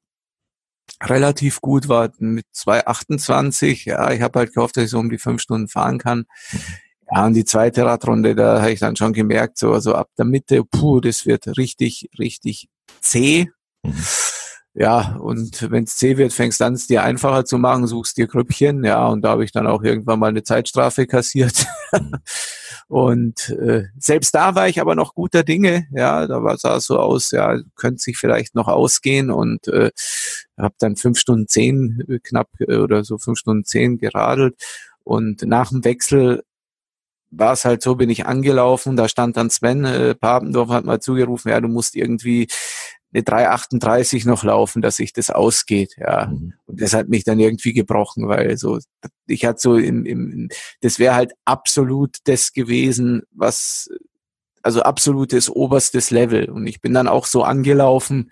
relativ 1.02 1.60
gut, 1.60 1.88
war 1.88 2.10
mit 2.18 2.46
2,28. 2.54 3.88
Ja, 3.88 4.10
ich 4.10 4.20
habe 4.20 4.38
halt 4.38 4.54
gehofft, 4.54 4.76
dass 4.76 4.84
ich 4.84 4.90
so 4.90 4.98
um 4.98 5.10
die 5.10 5.18
fünf 5.18 5.40
Stunden 5.40 5.68
fahren 5.68 5.98
kann. 5.98 6.26
Ja, 7.10 7.24
und 7.24 7.34
die 7.34 7.44
zweite 7.44 7.86
Radrunde, 7.86 8.34
da 8.34 8.60
habe 8.60 8.72
ich 8.72 8.80
dann 8.80 8.96
schon 8.96 9.14
gemerkt, 9.14 9.56
so 9.56 9.72
also 9.72 9.94
ab 9.94 10.10
der 10.18 10.26
Mitte, 10.26 10.62
puh, 10.64 11.00
das 11.00 11.24
wird 11.24 11.56
richtig, 11.56 12.10
richtig 12.18 12.68
zäh. 13.00 13.48
Mhm. 13.82 13.94
Ja, 14.80 15.16
und 15.16 15.72
wenn 15.72 15.82
es 15.82 15.96
zäh 15.96 16.18
wird, 16.18 16.32
fängst 16.32 16.62
an, 16.62 16.74
es 16.74 16.86
dir 16.86 17.02
einfacher 17.02 17.44
zu 17.44 17.58
machen, 17.58 17.88
suchst 17.88 18.16
dir 18.16 18.28
Grüppchen, 18.28 18.84
ja, 18.84 19.08
und 19.08 19.22
da 19.22 19.30
habe 19.30 19.42
ich 19.42 19.50
dann 19.50 19.66
auch 19.66 19.82
irgendwann 19.82 20.20
mal 20.20 20.28
eine 20.28 20.44
Zeitstrafe 20.44 21.08
kassiert. 21.08 21.66
und 22.86 23.48
äh, 23.48 23.86
selbst 23.98 24.36
da 24.36 24.54
war 24.54 24.68
ich 24.68 24.80
aber 24.80 24.94
noch 24.94 25.14
guter 25.14 25.42
Dinge, 25.42 25.88
ja, 25.90 26.28
da 26.28 26.44
war, 26.44 26.56
sah 26.58 26.76
es 26.76 26.86
so 26.86 26.96
aus, 26.96 27.32
ja, 27.32 27.58
könnte 27.74 28.00
sich 28.00 28.18
vielleicht 28.18 28.54
noch 28.54 28.68
ausgehen 28.68 29.32
und 29.32 29.66
äh, 29.66 29.90
habe 30.56 30.76
dann 30.78 30.94
fünf 30.94 31.18
Stunden 31.18 31.48
zehn 31.48 32.04
äh, 32.08 32.20
knapp 32.20 32.48
äh, 32.60 32.76
oder 32.76 33.02
so 33.02 33.18
fünf 33.18 33.40
Stunden 33.40 33.64
zehn 33.64 33.98
geradelt 33.98 34.62
und 35.02 35.42
nach 35.42 35.70
dem 35.70 35.84
Wechsel 35.84 36.44
war 37.30 37.52
es 37.52 37.64
halt 37.64 37.82
so, 37.82 37.96
bin 37.96 38.10
ich 38.10 38.26
angelaufen, 38.26 38.96
da 38.96 39.08
stand 39.08 39.36
dann 39.36 39.50
Sven 39.50 39.84
äh, 39.84 40.14
Papendorf, 40.14 40.70
hat 40.70 40.84
mal 40.84 41.00
zugerufen, 41.00 41.50
ja, 41.50 41.60
du 41.60 41.68
musst 41.68 41.96
irgendwie 41.96 42.48
eine 43.12 43.22
338 43.22 44.26
noch 44.26 44.44
laufen, 44.44 44.82
dass 44.82 44.96
sich 44.96 45.12
das 45.12 45.30
ausgeht, 45.30 45.94
ja. 45.98 46.26
Mhm. 46.26 46.54
Und 46.66 46.80
das 46.80 46.92
hat 46.92 47.08
mich 47.08 47.24
dann 47.24 47.40
irgendwie 47.40 47.72
gebrochen, 47.72 48.28
weil 48.28 48.56
so, 48.58 48.78
ich 49.26 49.44
hatte 49.44 49.60
so 49.60 49.76
im, 49.76 50.04
im 50.04 50.48
das 50.80 50.98
wäre 50.98 51.14
halt 51.14 51.32
absolut 51.44 52.16
das 52.24 52.52
gewesen, 52.52 53.22
was, 53.30 53.88
also 54.62 54.82
absolutes 54.82 55.48
oberstes 55.48 56.10
Level. 56.10 56.50
Und 56.50 56.66
ich 56.66 56.80
bin 56.80 56.92
dann 56.92 57.08
auch 57.08 57.26
so 57.26 57.44
angelaufen, 57.44 58.30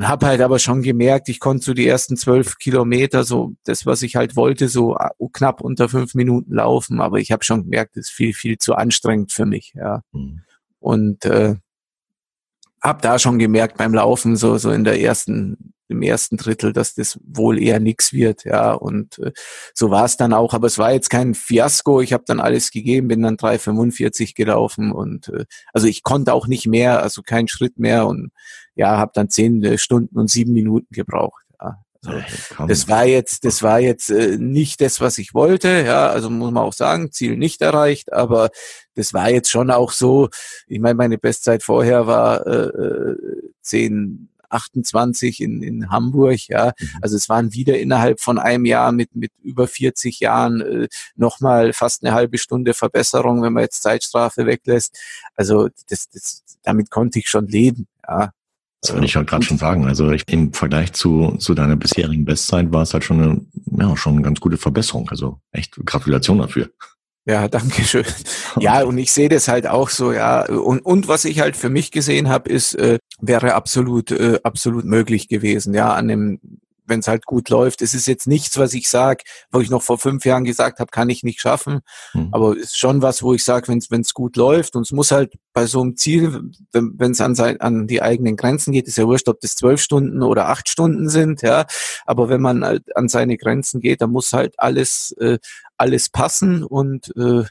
habe 0.00 0.26
halt 0.26 0.40
aber 0.40 0.58
schon 0.58 0.82
gemerkt, 0.82 1.28
ich 1.28 1.38
konnte 1.38 1.64
so 1.64 1.74
die 1.74 1.86
ersten 1.86 2.16
zwölf 2.16 2.58
Kilometer, 2.58 3.24
so 3.24 3.52
das, 3.64 3.86
was 3.86 4.02
ich 4.02 4.16
halt 4.16 4.34
wollte, 4.36 4.68
so 4.68 4.96
knapp 5.32 5.60
unter 5.60 5.88
fünf 5.88 6.14
Minuten 6.14 6.54
laufen. 6.54 7.00
Aber 7.00 7.18
ich 7.18 7.30
habe 7.30 7.44
schon 7.44 7.64
gemerkt, 7.64 7.96
das 7.96 8.06
ist 8.06 8.10
viel, 8.10 8.34
viel 8.34 8.58
zu 8.58 8.74
anstrengend 8.74 9.32
für 9.32 9.46
mich, 9.46 9.72
ja. 9.76 10.02
Mhm. 10.12 10.40
Und 10.80 11.24
äh, 11.24 11.56
habe 12.82 13.00
da 13.00 13.18
schon 13.18 13.38
gemerkt 13.38 13.76
beim 13.76 13.94
Laufen, 13.94 14.36
so, 14.36 14.58
so 14.58 14.70
in 14.70 14.84
der 14.84 15.00
ersten, 15.00 15.72
im 15.88 16.02
ersten 16.02 16.36
Drittel, 16.36 16.72
dass 16.72 16.94
das 16.94 17.18
wohl 17.22 17.62
eher 17.62 17.78
nix 17.78 18.12
wird, 18.12 18.44
ja. 18.44 18.72
Und 18.72 19.18
äh, 19.20 19.32
so 19.72 19.90
war 19.90 20.04
es 20.04 20.16
dann 20.16 20.32
auch. 20.32 20.52
Aber 20.52 20.66
es 20.66 20.78
war 20.78 20.92
jetzt 20.92 21.10
kein 21.10 21.34
Fiasko. 21.34 22.00
Ich 22.00 22.12
habe 22.12 22.24
dann 22.26 22.40
alles 22.40 22.70
gegeben, 22.70 23.08
bin 23.08 23.22
dann 23.22 23.36
3,45 23.36 24.34
gelaufen 24.34 24.90
und 24.92 25.28
äh, 25.28 25.44
also 25.72 25.86
ich 25.86 26.02
konnte 26.02 26.34
auch 26.34 26.46
nicht 26.48 26.66
mehr, 26.66 27.02
also 27.02 27.22
keinen 27.22 27.48
Schritt 27.48 27.78
mehr 27.78 28.06
und 28.06 28.32
ja, 28.74 28.96
habe 28.96 29.12
dann 29.14 29.28
zehn 29.28 29.62
äh, 29.62 29.78
Stunden 29.78 30.18
und 30.18 30.28
sieben 30.30 30.52
Minuten 30.52 30.92
gebraucht. 30.92 31.44
Ja. 32.04 32.24
Also, 32.56 32.66
das 32.66 32.88
war 32.88 33.04
jetzt, 33.06 33.44
das 33.44 33.62
war 33.62 33.80
jetzt 33.80 34.10
äh, 34.10 34.36
nicht 34.38 34.80
das, 34.80 35.00
was 35.00 35.18
ich 35.18 35.34
wollte. 35.34 35.84
Ja, 35.86 36.08
also 36.08 36.30
muss 36.30 36.50
man 36.50 36.64
auch 36.64 36.72
sagen, 36.72 37.12
Ziel 37.12 37.36
nicht 37.36 37.62
erreicht, 37.62 38.12
aber 38.12 38.50
das 38.94 39.14
war 39.14 39.30
jetzt 39.30 39.50
schon 39.50 39.70
auch 39.70 39.92
so. 39.92 40.28
Ich 40.66 40.80
meine, 40.80 40.94
meine 40.94 41.18
Bestzeit 41.18 41.62
vorher 41.62 42.06
war 42.06 42.46
äh, 42.46 43.14
10, 43.62 44.28
äh, 44.28 44.32
28 44.52 45.40
in, 45.40 45.62
in 45.62 45.90
Hamburg, 45.90 46.48
ja. 46.48 46.72
Mhm. 46.78 46.88
Also 47.00 47.16
es 47.16 47.28
waren 47.28 47.52
wieder 47.52 47.78
innerhalb 47.78 48.20
von 48.20 48.38
einem 48.38 48.64
Jahr 48.64 48.92
mit, 48.92 49.14
mit 49.14 49.32
über 49.42 49.66
40 49.66 50.20
Jahren 50.20 50.60
äh, 50.60 50.88
nochmal 51.16 51.72
fast 51.72 52.04
eine 52.04 52.14
halbe 52.14 52.38
Stunde 52.38 52.74
Verbesserung, 52.74 53.42
wenn 53.42 53.52
man 53.52 53.62
jetzt 53.62 53.82
Zeitstrafe 53.82 54.46
weglässt. 54.46 54.98
Also 55.34 55.68
das, 55.88 56.08
das, 56.10 56.42
damit 56.62 56.90
konnte 56.90 57.18
ich 57.18 57.28
schon 57.28 57.48
leben, 57.48 57.86
ja. 58.06 58.32
Das 58.82 58.92
wollte 58.92 59.06
ich 59.06 59.14
halt 59.14 59.28
gerade 59.28 59.44
schon 59.44 59.58
sagen. 59.58 59.86
Also 59.86 60.10
ich, 60.10 60.24
im 60.26 60.52
Vergleich 60.52 60.92
zu, 60.92 61.36
zu 61.38 61.54
deiner 61.54 61.76
bisherigen 61.76 62.24
Bestzeit 62.24 62.72
war 62.72 62.82
es 62.82 62.92
halt 62.92 63.04
schon 63.04 63.22
eine, 63.22 63.40
ja, 63.78 63.96
schon 63.96 64.14
eine 64.14 64.22
ganz 64.22 64.40
gute 64.40 64.56
Verbesserung. 64.56 65.08
Also 65.08 65.38
echt 65.52 65.76
Gratulation 65.86 66.38
dafür. 66.38 66.68
Ja, 67.24 67.46
danke 67.46 67.84
schön. 67.84 68.04
Ja, 68.58 68.82
und 68.84 68.98
ich 68.98 69.12
sehe 69.12 69.28
das 69.28 69.46
halt 69.46 69.68
auch 69.68 69.88
so, 69.88 70.12
ja. 70.12 70.44
Und, 70.46 70.80
und 70.80 71.06
was 71.06 71.24
ich 71.24 71.38
halt 71.38 71.56
für 71.56 71.70
mich 71.70 71.92
gesehen 71.92 72.28
habe, 72.28 72.50
ist, 72.50 72.74
äh, 72.74 72.98
wäre 73.20 73.54
absolut, 73.54 74.10
äh, 74.10 74.40
absolut 74.42 74.84
möglich 74.84 75.28
gewesen, 75.28 75.74
ja, 75.74 75.94
an 75.94 76.08
dem 76.08 76.40
wenn 76.84 77.00
es 77.00 77.08
halt 77.08 77.26
gut 77.26 77.48
läuft. 77.48 77.82
Es 77.82 77.94
ist 77.94 78.06
jetzt 78.06 78.26
nichts, 78.26 78.58
was 78.58 78.74
ich 78.74 78.88
sage, 78.88 79.24
wo 79.50 79.60
ich 79.60 79.70
noch 79.70 79.82
vor 79.82 79.98
fünf 79.98 80.24
Jahren 80.24 80.44
gesagt 80.44 80.80
habe, 80.80 80.90
kann 80.90 81.08
ich 81.08 81.22
nicht 81.22 81.40
schaffen. 81.40 81.80
Mhm. 82.14 82.28
Aber 82.32 82.56
es 82.56 82.64
ist 82.64 82.78
schon 82.78 83.02
was, 83.02 83.22
wo 83.22 83.34
ich 83.34 83.44
sage, 83.44 83.68
wenn 83.68 84.00
es 84.00 84.14
gut 84.14 84.36
läuft 84.36 84.76
und 84.76 84.82
es 84.82 84.92
muss 84.92 85.10
halt 85.10 85.34
bei 85.52 85.66
so 85.66 85.80
einem 85.80 85.96
Ziel, 85.96 86.50
wenn 86.72 87.12
es 87.12 87.20
an, 87.20 87.38
an 87.38 87.86
die 87.86 88.02
eigenen 88.02 88.36
Grenzen 88.36 88.72
geht, 88.72 88.88
ist 88.88 88.98
ja 88.98 89.06
wurscht, 89.06 89.28
ob 89.28 89.40
das 89.40 89.54
zwölf 89.54 89.80
Stunden 89.80 90.22
oder 90.22 90.48
acht 90.48 90.68
Stunden 90.68 91.08
sind, 91.08 91.42
ja. 91.42 91.66
Aber 92.06 92.28
wenn 92.28 92.40
man 92.40 92.64
halt 92.64 92.96
an 92.96 93.08
seine 93.08 93.36
Grenzen 93.36 93.80
geht, 93.80 94.00
dann 94.00 94.10
muss 94.10 94.32
halt 94.32 94.54
alles, 94.58 95.14
äh, 95.20 95.38
alles 95.76 96.08
passen 96.08 96.64
und 96.64 97.12
äh, 97.16 97.44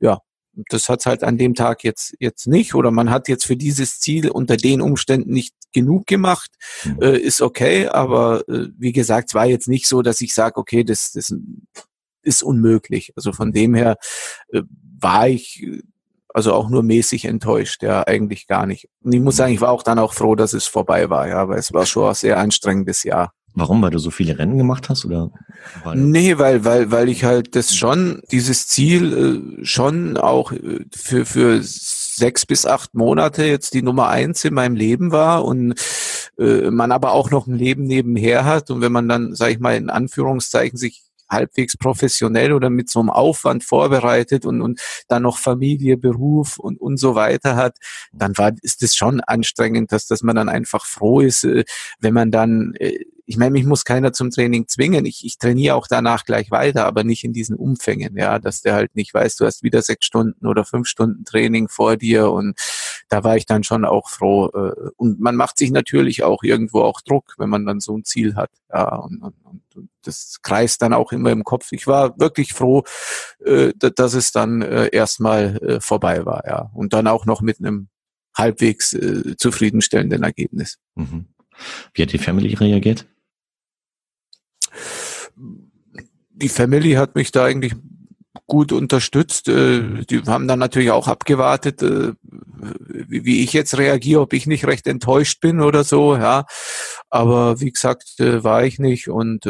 ja, 0.00 0.18
das 0.68 0.88
hat 0.88 1.06
halt 1.06 1.24
an 1.24 1.38
dem 1.38 1.54
Tag 1.54 1.84
jetzt 1.84 2.14
jetzt 2.18 2.46
nicht 2.46 2.74
oder 2.74 2.90
man 2.90 3.10
hat 3.10 3.28
jetzt 3.28 3.44
für 3.44 3.56
dieses 3.56 4.00
Ziel 4.00 4.30
unter 4.30 4.56
den 4.56 4.80
Umständen 4.80 5.32
nicht 5.32 5.54
genug 5.72 6.06
gemacht, 6.06 6.50
mhm. 6.84 7.02
äh, 7.02 7.18
ist 7.18 7.42
okay, 7.42 7.88
aber 7.88 8.48
äh, 8.48 8.68
wie 8.78 8.92
gesagt, 8.92 9.30
es 9.30 9.34
war 9.34 9.46
jetzt 9.46 9.68
nicht 9.68 9.86
so, 9.86 10.02
dass 10.02 10.20
ich 10.20 10.34
sage, 10.34 10.56
okay, 10.56 10.84
das, 10.84 11.12
das 11.12 11.34
ist 12.22 12.42
unmöglich. 12.42 13.12
Also 13.16 13.32
von 13.32 13.52
dem 13.52 13.74
her 13.74 13.96
äh, 14.52 14.62
war 14.98 15.28
ich 15.28 15.66
also 16.34 16.52
auch 16.52 16.68
nur 16.68 16.82
mäßig 16.82 17.26
enttäuscht, 17.26 17.82
ja, 17.84 18.04
eigentlich 18.06 18.48
gar 18.48 18.66
nicht. 18.66 18.88
Und 19.02 19.14
ich 19.14 19.20
muss 19.20 19.36
sagen, 19.36 19.52
ich 19.52 19.60
war 19.60 19.70
auch 19.70 19.84
dann 19.84 20.00
auch 20.00 20.12
froh, 20.12 20.34
dass 20.34 20.52
es 20.52 20.66
vorbei 20.66 21.08
war, 21.08 21.28
ja, 21.28 21.48
weil 21.48 21.58
es 21.58 21.72
war 21.72 21.86
schon 21.86 22.08
ein 22.08 22.14
sehr 22.14 22.38
anstrengendes 22.38 23.04
Jahr. 23.04 23.32
Warum? 23.56 23.82
Weil 23.82 23.90
du 23.90 23.98
so 23.98 24.10
viele 24.10 24.36
Rennen 24.36 24.58
gemacht 24.58 24.88
hast 24.88 25.04
oder? 25.04 25.30
Weil 25.84 25.96
nee, 25.96 26.38
weil, 26.38 26.64
weil, 26.64 26.90
weil 26.90 27.08
ich 27.08 27.22
halt 27.22 27.54
das 27.54 27.74
schon, 27.76 28.20
dieses 28.32 28.66
Ziel 28.66 29.60
äh, 29.60 29.64
schon 29.64 30.16
auch 30.16 30.50
äh, 30.50 30.84
für, 30.92 31.24
für 31.24 31.60
sechs 31.62 32.46
bis 32.46 32.66
acht 32.66 32.94
Monate 32.94 33.44
jetzt 33.44 33.74
die 33.74 33.82
Nummer 33.82 34.08
eins 34.08 34.44
in 34.44 34.54
meinem 34.54 34.74
Leben 34.74 35.12
war 35.12 35.44
und 35.44 35.74
äh, 36.36 36.70
man 36.70 36.90
aber 36.90 37.12
auch 37.12 37.30
noch 37.30 37.46
ein 37.46 37.54
Leben 37.54 37.84
nebenher 37.84 38.44
hat 38.44 38.70
und 38.70 38.80
wenn 38.80 38.92
man 38.92 39.08
dann, 39.08 39.34
sage 39.36 39.52
ich 39.52 39.60
mal, 39.60 39.76
in 39.76 39.88
Anführungszeichen 39.88 40.76
sich 40.76 41.04
halbwegs 41.30 41.76
professionell 41.76 42.52
oder 42.52 42.70
mit 42.70 42.90
so 42.90 43.00
einem 43.00 43.10
Aufwand 43.10 43.62
vorbereitet 43.64 44.44
und, 44.44 44.62
und 44.62 44.80
dann 45.08 45.22
noch 45.22 45.38
Familie, 45.38 45.96
Beruf 45.96 46.58
und, 46.58 46.80
und 46.80 46.96
so 46.96 47.14
weiter 47.14 47.56
hat, 47.56 47.78
dann 48.12 48.36
war, 48.36 48.52
ist 48.62 48.82
es 48.82 48.96
schon 48.96 49.20
anstrengend, 49.20 49.92
dass, 49.92 50.06
dass 50.06 50.22
man 50.22 50.36
dann 50.36 50.48
einfach 50.48 50.84
froh 50.86 51.20
ist, 51.20 51.46
wenn 52.00 52.14
man 52.14 52.30
dann 52.30 52.74
ich 53.26 53.38
meine, 53.38 53.52
mich 53.52 53.64
muss 53.64 53.84
keiner 53.84 54.12
zum 54.12 54.30
Training 54.30 54.68
zwingen. 54.68 55.06
Ich, 55.06 55.24
ich 55.24 55.38
trainiere 55.38 55.76
auch 55.76 55.86
danach 55.86 56.24
gleich 56.24 56.50
weiter, 56.50 56.84
aber 56.84 57.04
nicht 57.04 57.24
in 57.24 57.32
diesen 57.32 57.56
Umfängen, 57.56 58.16
ja, 58.16 58.38
dass 58.38 58.60
der 58.60 58.74
halt 58.74 58.94
nicht 58.96 59.14
weiß, 59.14 59.36
du 59.36 59.46
hast 59.46 59.62
wieder 59.62 59.80
sechs 59.80 60.04
Stunden 60.04 60.46
oder 60.46 60.64
fünf 60.64 60.88
Stunden 60.88 61.24
Training 61.24 61.68
vor 61.68 61.96
dir 61.96 62.30
und 62.30 62.58
da 63.08 63.24
war 63.24 63.36
ich 63.36 63.46
dann 63.46 63.64
schon 63.64 63.84
auch 63.84 64.10
froh. 64.10 64.48
Äh, 64.48 64.90
und 64.96 65.20
man 65.20 65.36
macht 65.36 65.56
sich 65.56 65.70
natürlich 65.70 66.22
auch 66.22 66.42
irgendwo 66.42 66.82
auch 66.82 67.00
Druck, 67.00 67.34
wenn 67.38 67.48
man 67.48 67.64
dann 67.64 67.80
so 67.80 67.96
ein 67.96 68.04
Ziel 68.04 68.36
hat, 68.36 68.50
ja, 68.72 68.94
und, 68.96 69.22
und, 69.22 69.34
und 69.44 69.88
das 70.02 70.40
kreist 70.42 70.82
dann 70.82 70.92
auch 70.92 71.12
immer 71.12 71.30
im 71.30 71.44
Kopf. 71.44 71.72
Ich 71.72 71.86
war 71.86 72.18
wirklich 72.18 72.52
froh, 72.52 72.84
äh, 73.44 73.72
dass 73.78 74.12
es 74.12 74.32
dann 74.32 74.60
äh, 74.60 74.88
erstmal 74.92 75.78
vorbei 75.80 76.26
war, 76.26 76.44
ja, 76.46 76.70
und 76.74 76.92
dann 76.92 77.06
auch 77.06 77.24
noch 77.24 77.40
mit 77.40 77.58
einem 77.58 77.88
halbwegs 78.36 78.96
zufriedenstellenden 79.38 80.24
Ergebnis. 80.24 80.78
Mhm. 80.96 81.26
Wie 81.94 82.02
hat 82.02 82.12
die 82.12 82.18
Family 82.18 82.54
reagiert? 82.54 83.06
Die 86.34 86.48
Family 86.48 86.92
hat 86.92 87.14
mich 87.14 87.32
da 87.32 87.44
eigentlich 87.44 87.74
gut 88.46 88.72
unterstützt. 88.72 89.48
Äh, 89.48 90.04
die 90.04 90.22
haben 90.22 90.48
dann 90.48 90.58
natürlich 90.58 90.90
auch 90.90 91.08
abgewartet, 91.08 91.82
äh, 91.82 92.12
wie 93.08 93.42
ich 93.42 93.52
jetzt 93.52 93.76
reagiere, 93.78 94.20
ob 94.22 94.32
ich 94.32 94.46
nicht 94.46 94.66
recht 94.66 94.86
enttäuscht 94.86 95.40
bin 95.40 95.60
oder 95.60 95.84
so, 95.84 96.16
ja. 96.16 96.44
Aber 97.10 97.60
wie 97.60 97.70
gesagt, 97.70 98.20
äh, 98.20 98.42
war 98.44 98.64
ich 98.64 98.78
nicht 98.78 99.08
und 99.08 99.46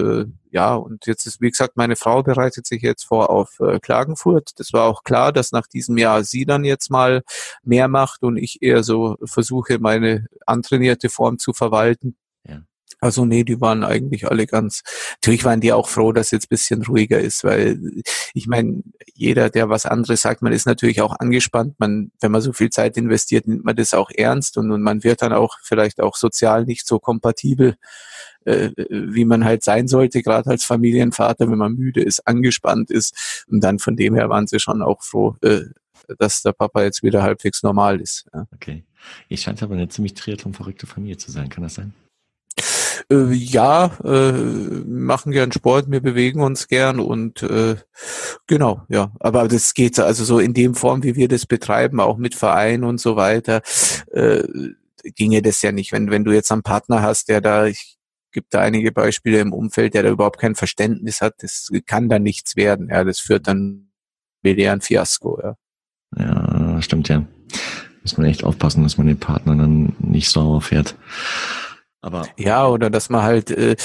ja, 0.51 0.75
und 0.77 1.07
jetzt 1.07 1.27
ist, 1.27 1.41
wie 1.41 1.51
gesagt, 1.51 1.77
meine 1.77 1.97
Frau 1.97 2.23
bereitet 2.23 2.67
sich 2.67 2.81
jetzt 2.83 3.05
vor 3.05 3.31
auf 3.31 3.59
Klagenfurt. 3.83 4.53
Das 4.59 4.73
war 4.73 4.85
auch 4.85 5.03
klar, 5.03 5.33
dass 5.33 5.51
nach 5.51 5.67
diesem 5.67 5.99
Jahr 5.99 6.23
sie 6.23 6.45
dann 6.45 6.65
jetzt 6.65 6.91
mal 6.91 7.23
mehr 7.65 7.89
macht 7.89 8.23
und 8.23 8.37
ich 8.37 8.63
eher 8.63 8.85
so 8.85 9.17
versuche, 9.25 9.81
meine 9.81 10.27
antrainierte 10.47 11.09
Form 11.09 11.39
zu 11.39 11.53
verwalten. 11.53 12.17
Also 13.01 13.27
nee, 13.27 13.45
die 13.45 13.61
waren 13.61 13.85
eigentlich 13.85 14.31
alle 14.31 14.47
ganz, 14.47 14.83
natürlich 15.17 15.45
waren 15.45 15.61
die 15.61 15.73
auch 15.75 15.89
froh, 15.89 16.13
dass 16.13 16.31
jetzt 16.31 16.49
bisschen 16.49 16.83
ruhiger 16.85 17.21
ist, 17.21 17.45
weil 17.45 17.79
ich 18.33 18.47
meine, 18.47 18.83
jeder, 19.15 19.51
der 19.51 19.69
was 19.69 19.85
anderes 19.85 20.23
sagt, 20.23 20.41
man 20.41 20.55
ist 20.55 20.67
natürlich 20.67 21.03
auch 21.03 21.15
angespannt. 21.19 21.79
Man, 21.79 22.13
wenn 22.21 22.33
man 22.33 22.41
so 22.41 22.55
viel 22.55 22.71
Zeit 22.71 22.97
investiert, 22.97 23.47
nimmt 23.47 23.65
man 23.65 23.77
das 23.77 23.93
auch 23.93 24.11
ernst 24.11 24.57
und, 24.57 24.71
und 24.71 24.81
man 24.81 25.05
wird 25.05 25.21
dann 25.21 25.35
auch 25.35 25.59
vielleicht 25.63 26.01
auch 26.01 26.17
sozial 26.17 26.65
nicht 26.65 26.87
so 26.87 26.99
kompatibel, 26.99 27.77
äh, 28.47 28.71
wie 28.77 29.27
man 29.27 29.45
halt 29.45 29.63
sein 29.65 29.87
sollte, 29.87 30.23
gerade 30.23 30.49
als 30.49 30.65
Familienvater, 30.65 31.51
wenn 31.51 31.59
man 31.59 31.75
müde 31.75 32.03
ist, 32.03 32.27
angespannt 32.27 32.91
ist. 32.91 33.45
Und 33.51 33.63
dann 33.63 33.79
von 33.79 33.97
dem 33.97 34.15
her 34.15 34.31
waren 34.31 34.47
sie 34.47 34.61
schon 34.61 34.81
auch 34.81 35.03
froh, 35.03 35.37
äh, 35.43 35.61
dass 36.19 36.43
der 36.43 36.53
Papa 36.53 36.83
jetzt 36.83 37.03
wieder 37.03 37.23
halbwegs 37.23 37.63
normal 37.63 38.01
ist. 38.01 38.27
Ja. 38.33 38.47
Okay. 38.55 38.85
Ihr 39.29 39.37
scheint 39.37 39.63
aber 39.63 39.75
eine 39.75 39.89
ziemlich 39.89 40.15
triathlon-verrückte 40.15 40.87
Familie 40.87 41.19
zu 41.19 41.31
sein, 41.31 41.51
kann 41.51 41.63
das 41.63 41.75
sein? 41.75 41.93
Äh, 43.15 43.33
ja, 43.33 43.97
äh, 44.05 44.33
machen 44.33 45.33
gern 45.33 45.53
Sport, 45.53 45.91
wir 45.91 46.01
bewegen 46.01 46.41
uns 46.41 46.69
gern 46.69 47.01
und 47.01 47.43
äh, 47.43 47.77
genau, 48.47 48.83
ja. 48.89 49.13
Aber 49.21 49.49
das 49.49 49.75
geht 49.75 49.99
also 49.99 50.25
so 50.25 50.39
in 50.39 50.55
dem 50.55 50.75
Form, 50.75 51.03
wie 51.03 51.17
wir 51.17 51.29
das 51.29 51.47
betreiben, 51.47 52.01
auch 52.01 52.17
mit 52.17 52.35
Verein 52.35 52.85
und 52.85 53.01
so 53.01 53.17
weiter, 53.17 53.63
äh, 54.13 54.43
ginge 55.15 55.43
das 55.43 55.63
ja 55.63 55.73
nicht. 55.73 55.93
Wenn, 55.93 56.11
wenn 56.11 56.25
du 56.25 56.33
jetzt 56.33 56.51
einen 56.51 56.63
Partner 56.63 57.03
hast, 57.03 57.29
der 57.29 57.41
da, 57.41 57.67
ich 57.67 57.97
gibt 58.33 58.53
da 58.53 58.61
einige 58.61 58.91
Beispiele 58.91 59.39
im 59.39 59.53
Umfeld, 59.53 59.95
der 59.95 60.03
da 60.03 60.11
überhaupt 60.11 60.41
kein 60.41 60.57
Verständnis 60.57 61.21
hat, 61.21 61.35
das 61.39 61.71
kann 61.87 62.09
da 62.09 62.19
nichts 62.19 62.57
werden. 62.57 62.89
Ja, 62.91 63.05
das 63.05 63.21
führt 63.21 63.47
dann 63.47 63.91
wieder 64.43 64.73
ein 64.73 64.81
Fiasko, 64.81 65.41
ja. 65.43 65.57
Ja, 66.17 66.83
stimmt 66.83 67.09
ja. 67.09 67.25
Muss 68.03 68.17
man 68.17 68.27
echt 68.27 68.45
aufpassen, 68.45 68.83
dass 68.83 68.99
man 68.99 69.07
den 69.07 69.19
Partner 69.19 69.55
dann 69.57 69.95
nicht 69.99 70.29
sauer 70.29 70.61
fährt. 70.61 70.97
Aber 72.05 72.29
ja, 72.37 72.67
oder 72.67 72.91
dass 72.91 73.09
man 73.09 73.23
halt, 73.23 73.51
äh, 73.51 73.77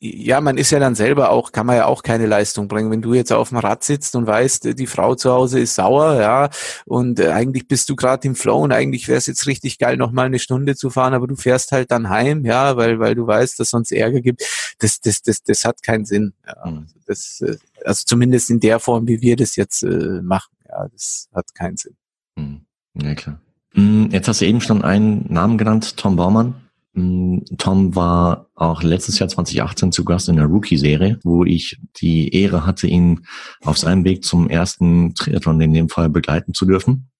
ja, 0.00 0.42
man 0.42 0.58
ist 0.58 0.70
ja 0.70 0.78
dann 0.78 0.94
selber 0.94 1.30
auch, 1.30 1.50
kann 1.50 1.64
man 1.64 1.76
ja 1.76 1.86
auch 1.86 2.02
keine 2.02 2.26
Leistung 2.26 2.68
bringen. 2.68 2.90
Wenn 2.90 3.00
du 3.00 3.14
jetzt 3.14 3.32
auf 3.32 3.48
dem 3.48 3.58
Rad 3.58 3.84
sitzt 3.84 4.14
und 4.16 4.26
weißt, 4.26 4.78
die 4.78 4.86
Frau 4.86 5.14
zu 5.14 5.32
Hause 5.32 5.60
ist 5.60 5.76
sauer, 5.76 6.20
ja, 6.20 6.50
und 6.84 7.18
äh, 7.18 7.30
eigentlich 7.30 7.68
bist 7.68 7.88
du 7.88 7.96
gerade 7.96 8.28
im 8.28 8.34
Flow 8.34 8.60
und 8.60 8.72
eigentlich 8.72 9.08
wäre 9.08 9.16
es 9.16 9.26
jetzt 9.26 9.46
richtig 9.46 9.78
geil, 9.78 9.96
noch 9.96 10.12
mal 10.12 10.26
eine 10.26 10.38
Stunde 10.38 10.76
zu 10.76 10.90
fahren, 10.90 11.14
aber 11.14 11.26
du 11.26 11.36
fährst 11.36 11.72
halt 11.72 11.90
dann 11.90 12.10
heim, 12.10 12.44
ja, 12.44 12.76
weil, 12.76 13.00
weil 13.00 13.14
du 13.14 13.26
weißt, 13.26 13.58
dass 13.58 13.70
sonst 13.70 13.92
Ärger 13.92 14.20
gibt. 14.20 14.42
Das, 14.78 15.00
das, 15.00 15.22
das, 15.22 15.42
das 15.42 15.64
hat 15.64 15.82
keinen 15.82 16.04
Sinn. 16.04 16.34
Ja. 16.46 16.70
Mhm. 16.70 16.86
Das, 17.06 17.40
äh, 17.40 17.56
also 17.82 18.04
zumindest 18.04 18.50
in 18.50 18.60
der 18.60 18.78
Form, 18.78 19.08
wie 19.08 19.22
wir 19.22 19.36
das 19.36 19.56
jetzt 19.56 19.82
äh, 19.84 20.20
machen. 20.22 20.54
Ja, 20.68 20.86
das 20.88 21.28
hat 21.34 21.54
keinen 21.54 21.78
Sinn. 21.78 21.96
Mhm. 22.36 22.60
Ja, 22.94 23.14
klar. 23.14 23.40
Mm, 23.72 24.06
jetzt 24.10 24.28
hast 24.28 24.42
du 24.42 24.44
eben 24.44 24.60
schon 24.60 24.82
einen 24.82 25.32
Namen 25.32 25.56
genannt, 25.56 25.96
Tom 25.96 26.16
Baumann. 26.16 26.54
Mm, 26.92 27.38
Tom 27.58 27.94
war 27.94 28.48
auch 28.54 28.82
letztes 28.82 29.18
Jahr 29.18 29.28
2018 29.28 29.92
zu 29.92 30.04
Gast 30.04 30.28
in 30.28 30.36
der 30.36 30.46
Rookie-Serie, 30.46 31.18
wo 31.22 31.44
ich 31.44 31.78
die 31.96 32.34
Ehre 32.34 32.66
hatte, 32.66 32.86
ihn 32.86 33.26
auf 33.62 33.78
seinem 33.78 34.04
Weg 34.04 34.24
zum 34.24 34.48
ersten 34.48 35.14
Triathlon 35.14 35.60
in 35.60 35.72
dem 35.72 35.88
Fall 35.88 36.08
begleiten 36.08 36.52
zu 36.52 36.66
dürfen, 36.66 37.10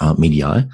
äh, 0.00 0.12
medial. 0.16 0.70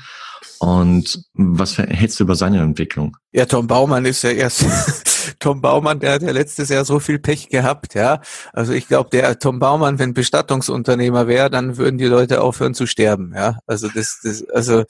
Und 0.58 1.24
was 1.34 1.76
hältst 1.76 2.20
du 2.20 2.24
über 2.24 2.36
seine 2.36 2.60
Entwicklung? 2.60 3.16
Ja, 3.32 3.46
Tom 3.46 3.66
Baumann 3.66 4.04
ist 4.04 4.22
ja 4.22 4.30
erst 4.30 4.64
Tom 5.40 5.60
Baumann, 5.60 5.98
der 5.98 6.12
hat 6.12 6.22
ja 6.22 6.30
letztes 6.30 6.68
Jahr 6.68 6.84
so 6.84 7.00
viel 7.00 7.18
Pech 7.18 7.48
gehabt, 7.48 7.94
ja. 7.94 8.20
Also 8.52 8.72
ich 8.72 8.86
glaube, 8.86 9.10
der 9.10 9.38
Tom 9.38 9.58
Baumann, 9.58 9.98
wenn 9.98 10.14
Bestattungsunternehmer 10.14 11.26
wäre, 11.26 11.50
dann 11.50 11.76
würden 11.76 11.98
die 11.98 12.06
Leute 12.06 12.40
aufhören 12.40 12.74
zu 12.74 12.86
sterben, 12.86 13.32
ja. 13.34 13.58
Also 13.66 13.88
das, 13.88 14.20
das 14.22 14.48
also 14.50 14.84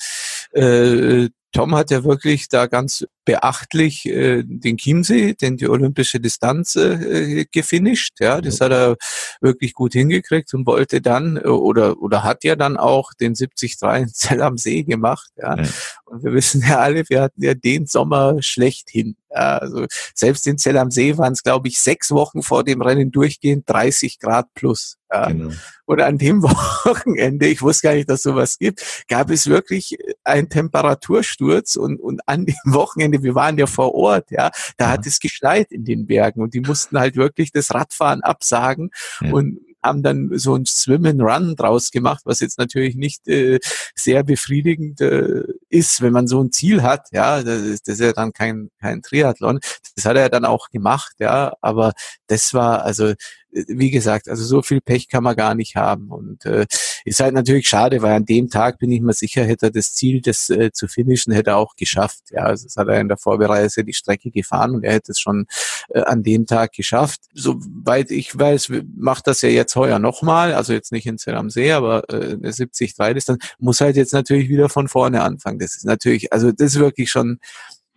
äh, 0.53 1.31
Tom 1.53 1.75
hat 1.75 1.91
ja 1.91 2.05
wirklich 2.05 2.49
da 2.49 2.67
ganz 2.67 3.07
beachtlich 3.25 4.07
äh, 4.07 4.43
den 4.45 4.77
Chiemsee, 4.77 5.35
den 5.35 5.57
die 5.57 5.69
olympische 5.69 6.21
Distanz 6.21 6.77
äh, 6.77 7.47
gefinisht. 7.51 8.21
Ja, 8.21 8.41
das 8.41 8.61
hat 8.61 8.73
er 8.73 8.97
wirklich 9.41 9.75
gut 9.75 9.93
hingekriegt 9.93 10.53
und 10.55 10.67
wollte 10.67 11.01
dann 11.01 11.37
äh, 11.37 11.49
oder 11.49 12.01
oder 12.03 12.25
hat 12.25 12.45
ja 12.45 12.57
dann 12.57 12.77
auch 12.77 13.13
den 13.15 13.35
73 13.35 13.77
in 13.83 14.09
Zell 14.09 14.43
am 14.43 14.59
See 14.59 14.83
gemacht. 14.83 15.31
Ja. 15.37 15.57
ja. 15.57 15.69
Und 16.05 16.25
wir 16.25 16.33
wissen 16.33 16.63
ja 16.67 16.79
alle, 16.79 17.05
wir 17.09 17.23
hatten 17.23 17.43
ja 17.43 17.55
den 17.55 17.87
Sommer 17.87 18.37
schlechthin. 18.41 19.17
Ja, 19.31 19.59
also 19.59 19.87
selbst 20.15 20.47
in 20.47 20.59
Zell 20.59 20.77
am 20.77 20.91
See 20.91 21.17
waren 21.17 21.33
es, 21.33 21.43
glaube 21.43 21.69
ich, 21.69 21.81
sechs 21.81 22.11
Wochen 22.11 22.43
vor 22.43 22.65
dem 22.65 22.83
Rennen 22.83 23.11
durchgehend 23.11 23.69
30 23.69 24.19
Grad 24.19 24.53
plus. 24.55 24.99
Ja. 25.11 25.29
Genau. 25.29 25.53
Und 25.87 26.01
an 26.01 26.19
dem 26.19 26.43
Wochenende, 26.43 27.47
ich 27.47 27.63
wusste 27.63 27.89
gar 27.89 27.95
nicht, 27.95 28.11
dass 28.11 28.23
sowas 28.23 28.59
gibt, 28.59 29.05
gab 29.09 29.31
es 29.31 29.47
wirklich 29.47 29.97
einen 30.25 30.49
Temperatursturz 30.49 31.77
und, 31.77 31.99
und 31.99 32.21
an 32.29 32.45
dem 32.47 32.57
Wochenende, 32.65 33.12
wir 33.21 33.35
waren 33.35 33.59
ja 33.59 33.67
vor 33.67 33.95
Ort, 33.95 34.31
ja, 34.31 34.51
da 34.77 34.91
hat 34.91 35.07
es 35.07 35.19
geschneit 35.19 35.71
in 35.73 35.85
den 35.85 36.07
Bergen 36.07 36.41
und 36.41 36.55
die 36.55 36.61
mussten 36.61 36.99
halt 36.99 37.17
wirklich 37.17 37.53
das 37.53 37.75
Radfahren 37.75 38.23
absagen 38.23 38.91
ja. 39.21 39.33
und 39.33 39.59
haben 39.83 40.03
dann 40.03 40.31
so 40.39 40.55
ein 40.55 40.65
Swim 40.65 41.05
and 41.07 41.21
Run 41.21 41.57
draus 41.57 41.91
gemacht, 41.91 42.23
was 42.25 42.41
jetzt 42.41 42.59
natürlich 42.59 42.95
nicht 42.95 43.27
äh, 43.29 43.59
sehr 43.95 44.23
befriedigend 44.23 45.01
äh, 45.01 45.43
ist, 45.73 46.03
wenn 46.03 46.13
man 46.13 46.27
so 46.27 46.43
ein 46.43 46.53
Ziel 46.53 46.83
hat. 46.83 47.09
Ja, 47.13 47.43
das 47.43 47.63
ist, 47.63 47.89
das 47.89 47.95
ist 47.95 48.01
ja 48.01 48.13
dann 48.13 48.33
kein, 48.33 48.71
kein 48.81 49.03
Triathlon. 49.03 49.61
Das 49.97 50.05
hat 50.05 50.17
er 50.17 50.29
dann 50.29 50.45
auch 50.45 50.71
gemacht, 50.71 51.15
ja, 51.19 51.55
aber 51.61 51.93
das 52.27 52.55
war 52.55 52.85
also 52.85 53.15
wie 53.53 53.91
gesagt, 53.91 54.29
also 54.29 54.45
so 54.45 54.63
viel 54.63 54.81
Pech 54.81 55.09
kann 55.09 55.23
man 55.23 55.37
gar 55.37 55.55
nicht 55.55 55.77
haben. 55.77 56.11
Und 56.11 56.47
äh, 56.47 56.67
ist 57.05 57.21
halt 57.21 57.35
natürlich 57.35 57.69
schade, 57.69 58.01
weil 58.01 58.15
an 58.15 58.25
dem 58.25 58.49
Tag 58.49 58.79
bin 58.79 58.91
ich 58.91 59.01
mir 59.01 59.13
sicher, 59.13 59.45
hätte 59.45 59.67
er 59.67 59.71
das 59.71 59.93
Ziel, 59.95 60.23
das 60.23 60.49
äh, 60.49 60.73
zu 60.73 60.89
finishen, 60.89 61.33
hätte 61.33 61.51
er 61.51 61.59
auch 61.59 61.77
geschafft. 61.77 62.31
Ja, 62.31 62.45
also 62.45 62.65
das 62.65 62.77
hat 62.77 62.89
er 62.89 63.01
in 63.01 63.09
der 63.09 63.19
Vorbereise 63.19 63.85
die 63.85 63.93
Strecke 63.93 64.31
gefahren 64.31 64.75
und 64.75 64.85
er 64.85 64.95
hätte 64.95 65.13
es 65.13 65.21
schon 65.21 65.47
äh, 65.91 66.01
an 66.01 66.23
dem 66.23 66.47
Tag 66.47 66.73
geschafft. 66.73 67.21
Soweit 67.35 68.11
ich 68.11 68.37
weiß, 68.37 68.73
macht 68.97 69.27
das 69.27 69.43
ja 69.43 69.51
jetzt 69.51 69.77
heuer 69.77 69.99
nochmal, 69.99 70.55
also 70.55 70.73
jetzt 70.73 70.93
nicht 70.93 71.07
in 71.07 71.19
Zell 71.19 71.37
am 71.37 71.51
See, 71.51 71.73
aber 71.73 72.09
äh, 72.11 72.51
70 72.51 72.95
3 72.95 73.13
ist 73.13 73.29
dann, 73.29 73.39
muss 73.59 73.81
halt 73.83 73.97
jetzt 73.97 74.15
natürlich 74.15 74.49
wieder 74.49 74.71
von 74.71 74.89
vorne 74.89 75.23
anfangen. 75.23 75.59
Das 75.63 75.77
ist 75.77 75.85
natürlich, 75.85 76.33
also 76.33 76.53
das 76.53 76.75
ist 76.75 76.79
wirklich 76.79 77.11
schon 77.11 77.39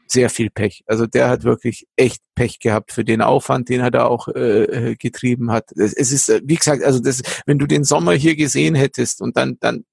sehr 0.08 0.30
viel 0.30 0.50
Pech. 0.50 0.84
Also 0.88 1.08
der 1.08 1.30
hat 1.30 1.44
wirklich 1.44 1.88
echt 1.96 2.22
Pech 2.36 2.60
gehabt 2.60 2.92
für 2.92 3.04
den 3.04 3.22
Aufwand, 3.22 3.70
den 3.70 3.82
er 3.82 3.92
da 3.92 4.06
auch 4.06 4.28
äh, 4.28 4.64
äh 4.64 4.96
getrieben 4.96 5.52
hat. 5.52 5.72
Es, 5.72 5.94
es 5.94 6.12
ist, 6.12 6.30
äh, 6.30 6.42
wie 6.44 6.56
gesagt, 6.56 6.84
also 6.84 7.00
das, 7.00 7.22
wenn 7.46 7.58
du 7.58 7.66
den 7.66 7.84
Sommer 7.84 8.14
hier 8.14 8.36
gesehen 8.36 8.76
hättest 8.76 9.22
und 9.22 9.36
dann, 9.36 9.58
dann, 9.60 9.86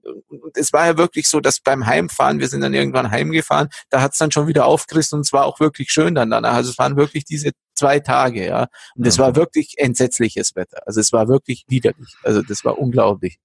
es 0.55 0.73
war 0.73 0.87
ja 0.87 0.99
wirklich 0.99 1.29
so, 1.29 1.41
dass 1.41 1.61
beim 1.61 1.87
Heimfahren, 1.87 2.41
wir 2.41 2.49
sind 2.49 2.61
dann 2.61 2.75
irgendwann 2.75 3.11
heimgefahren, 3.11 3.69
da 3.91 4.03
hat 4.03 4.13
es 4.13 4.19
dann 4.19 4.31
schon 4.31 4.47
wieder 4.47 4.67
aufgerissen 4.67 5.17
und 5.17 5.27
es 5.27 5.33
war 5.33 5.47
auch 5.47 5.61
wirklich 5.61 5.91
schön 5.91 6.15
dann 6.15 6.31
danach. 6.31 6.55
Also 6.55 6.71
es 6.71 6.79
waren 6.79 6.97
wirklich 6.97 7.25
diese 7.25 7.53
zwei 7.75 8.01
Tage, 8.01 8.47
ja. 8.47 8.69
Und 8.95 9.07
es 9.07 9.19
war 9.19 9.35
wirklich 9.35 9.75
entsetzliches 9.79 10.55
Wetter. 10.55 10.83
Also 10.87 11.01
es 11.01 11.13
war 11.13 11.29
wirklich 11.29 11.65
widerlich. 11.69 12.15
Also 12.23 12.43
das 12.43 12.65
war 12.65 12.79
unglaublich. 12.79 13.39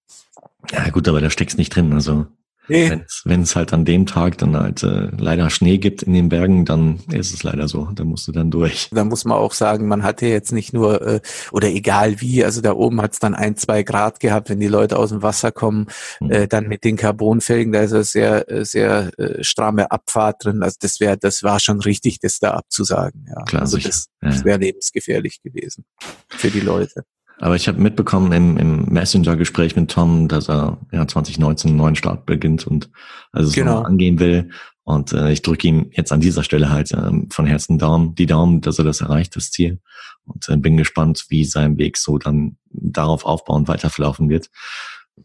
Ja 0.72 0.90
gut, 0.90 1.08
aber 1.08 1.22
da 1.22 1.30
steckst 1.30 1.58
nicht 1.58 1.76
drin. 1.76 1.94
Also 1.94 2.28
Nee. 2.68 3.02
Wenn 3.24 3.42
es 3.42 3.56
halt 3.56 3.74
an 3.74 3.86
dem 3.86 4.06
Tag 4.06 4.38
dann 4.38 4.58
halt 4.58 4.84
äh, 4.84 5.10
leider 5.18 5.50
Schnee 5.50 5.78
gibt 5.78 6.04
in 6.04 6.14
den 6.14 6.30
Bergen, 6.30 6.66
dann 6.66 7.00
ist 7.12 7.34
es 7.34 7.44
leider 7.44 7.68
so. 7.68 7.90
Da 7.94 8.04
musst 8.04 8.28
du 8.28 8.32
dann 8.32 8.52
durch. 8.52 8.90
Da 8.92 9.04
muss 9.04 9.26
man 9.26 9.38
auch 9.38 9.54
sagen, 9.54 9.88
man 9.88 10.04
hatte 10.04 10.26
jetzt 10.28 10.52
nicht 10.52 10.74
nur, 10.74 11.02
äh, 11.02 11.22
oder 11.52 11.70
egal 11.70 12.20
wie, 12.22 12.44
also 12.44 12.62
da 12.62 12.74
oben 12.74 13.02
hat 13.02 13.14
es 13.14 13.20
dann 13.20 13.36
ein, 13.36 13.56
zwei 13.56 13.84
Grad 13.84 14.20
gehabt, 14.20 14.50
wenn 14.50 14.60
die 14.60 14.68
Leute 14.68 14.98
aus 14.98 15.10
dem 15.10 15.22
Wasser 15.22 15.52
kommen, 15.52 15.88
mhm. 16.20 16.32
äh, 16.32 16.48
dann 16.48 16.68
mit 16.68 16.84
den 16.84 16.98
Carbonfelgen, 16.98 17.72
da 17.72 17.82
ist 17.82 17.94
eine 17.94 18.04
sehr, 18.04 18.52
äh, 18.52 18.66
sehr 18.66 19.12
äh, 19.18 19.44
stramme 19.44 19.92
Abfahrt 19.92 20.44
drin. 20.44 20.64
Also 20.64 20.78
das 20.80 21.00
wäre, 21.00 21.18
das 21.18 21.44
war 21.44 21.60
schon 21.60 21.80
richtig, 21.80 22.20
das 22.20 22.40
da 22.40 22.52
abzusagen. 22.52 23.26
Ja. 23.28 23.44
Klar, 23.44 23.62
also 23.62 23.78
das, 23.78 24.08
ja. 24.22 24.30
das 24.30 24.44
wäre 24.44 24.60
lebensgefährlich 24.60 25.42
gewesen 25.42 25.86
für 26.30 26.52
die 26.52 26.62
Leute. 26.62 27.04
Aber 27.40 27.56
ich 27.56 27.68
habe 27.68 27.80
mitbekommen 27.80 28.32
im, 28.32 28.58
im 28.58 28.86
Messenger-Gespräch 28.86 29.76
mit 29.76 29.92
Tom, 29.92 30.28
dass 30.28 30.50
er 30.50 30.78
ja 30.92 31.08
2019 31.08 31.70
einen 31.70 31.78
neuen 31.78 31.96
Start 31.96 32.26
beginnt 32.26 32.66
und 32.66 32.90
also 33.32 33.52
genau. 33.52 33.82
angehen 33.82 34.20
will. 34.20 34.50
Und 34.84 35.12
äh, 35.12 35.32
ich 35.32 35.42
drücke 35.42 35.68
ihm 35.68 35.92
jetzt 35.92 36.12
an 36.12 36.22
dieser 36.22 36.44
Stelle 36.44 36.70
halt 36.70 36.92
äh, 36.92 37.12
von 37.30 37.46
Herzen 37.46 37.78
Daumen, 37.78 38.16
die 38.16 38.26
Daumen, 38.26 38.62
dass 38.62 38.80
er 38.80 38.86
das 38.86 39.02
erreicht, 39.02 39.36
das 39.36 39.52
Ziel. 39.52 39.80
Und 40.26 40.48
äh, 40.50 40.58
bin 40.58 40.78
gespannt, 40.78 41.26
wie 41.30 41.46
sein 41.46 41.78
Weg 41.78 41.98
so 41.98 42.18
dann 42.18 42.58
darauf 42.70 43.26
aufbauend 43.26 43.68
weiterverlaufen 43.68 44.30
wird. 44.30 44.50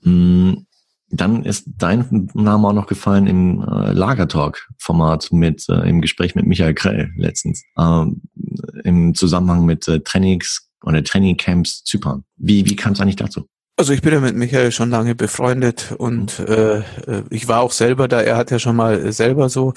Mm, 0.02 0.54
dann 1.10 1.44
ist 1.44 1.68
dein 1.76 2.28
Name 2.34 2.68
auch 2.68 2.72
noch 2.72 2.86
gefallen 2.86 3.26
im 3.26 3.62
äh, 3.62 3.92
Lagertalk-Format 3.92 5.30
mit 5.30 5.68
äh, 5.68 5.88
im 5.88 6.00
Gespräch 6.00 6.34
mit 6.34 6.46
Michael 6.46 6.74
Krell 6.74 7.12
letztens. 7.16 7.62
Äh, 7.76 8.06
Im 8.84 9.14
Zusammenhang 9.14 9.64
mit 9.64 9.86
äh, 9.88 10.00
Trainings 10.00 10.71
oder 10.82 11.02
Trainingcamps 11.02 11.84
Zypern. 11.84 12.24
Wie, 12.36 12.64
wie 12.66 12.76
kam 12.76 12.92
es 12.92 13.00
eigentlich 13.00 13.16
dazu? 13.16 13.46
Also 13.76 13.94
ich 13.94 14.02
bin 14.02 14.12
ja 14.12 14.20
mit 14.20 14.36
Michael 14.36 14.70
schon 14.70 14.90
lange 14.90 15.14
befreundet 15.14 15.94
und 15.96 16.38
äh, 16.40 16.78
äh, 16.78 16.82
ich 17.30 17.48
war 17.48 17.60
auch 17.62 17.72
selber 17.72 18.06
da. 18.06 18.20
Er 18.20 18.36
hat 18.36 18.50
ja 18.50 18.58
schon 18.58 18.76
mal 18.76 19.12
selber 19.12 19.48
so 19.48 19.72